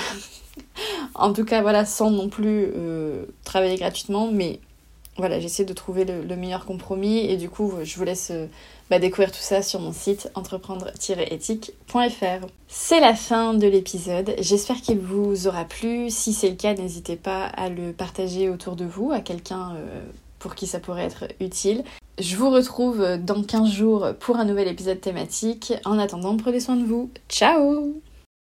en 1.15 1.33
tout 1.33 1.45
cas, 1.45 1.63
voilà, 1.63 1.85
sans 1.85 2.11
non 2.11 2.29
plus 2.29 2.71
euh, 2.75 3.27
travailler 3.45 3.77
gratuitement, 3.77 4.31
mais 4.33 4.61
voilà, 5.19 5.39
j'essaie 5.41 5.65
de 5.65 5.73
trouver 5.73 6.05
le, 6.05 6.37
meilleur 6.37 6.65
compromis 6.65 7.19
et 7.19 7.37
du 7.37 7.51
coup, 7.51 7.73
je 7.83 7.97
vous 7.97 8.05
laisse 8.05 8.31
euh, 8.31 8.47
bah, 8.89 9.01
découvrir 9.01 9.33
tout 9.33 9.41
ça 9.41 9.63
sur 9.63 9.81
mon 9.81 9.93
site 9.93 10.31
entreprendre-éthique.fr. 10.35 12.47
C'est 12.69 13.01
la 13.01 13.15
fin 13.15 13.55
de 13.55 13.67
l'épisode. 13.67 14.37
J'espère 14.39 14.81
qu'il 14.81 15.01
vous 15.01 15.49
aura 15.49 15.65
plu. 15.65 16.09
Si 16.11 16.33
c'est 16.33 16.51
le 16.51 16.55
cas, 16.55 16.75
n'hésitez 16.75 17.17
pas 17.17 17.47
à 17.47 17.69
le 17.69 17.93
partager 17.93 18.49
autour 18.49 18.77
de 18.77 18.85
vous, 18.85 19.11
à 19.11 19.19
quelqu'un 19.19 19.75
euh, 19.75 20.03
pour 20.39 20.55
qui 20.55 20.67
ça 20.67 20.81
pourrait 20.81 21.05
être 21.05 21.25
utile. 21.41 21.85
Je 22.19 22.37
vous 22.37 22.51
retrouve 22.51 23.17
dans 23.19 23.43
15 23.43 23.71
jours 23.71 24.07
pour 24.19 24.37
un 24.37 24.45
nouvel 24.45 24.69
épisode 24.69 25.01
thématique. 25.01 25.73
En 25.85 25.99
attendant, 25.99 26.37
prenez 26.37 26.61
soin 26.61 26.77
de 26.77 26.85
vous. 26.85 27.11
Ciao 27.29 28.01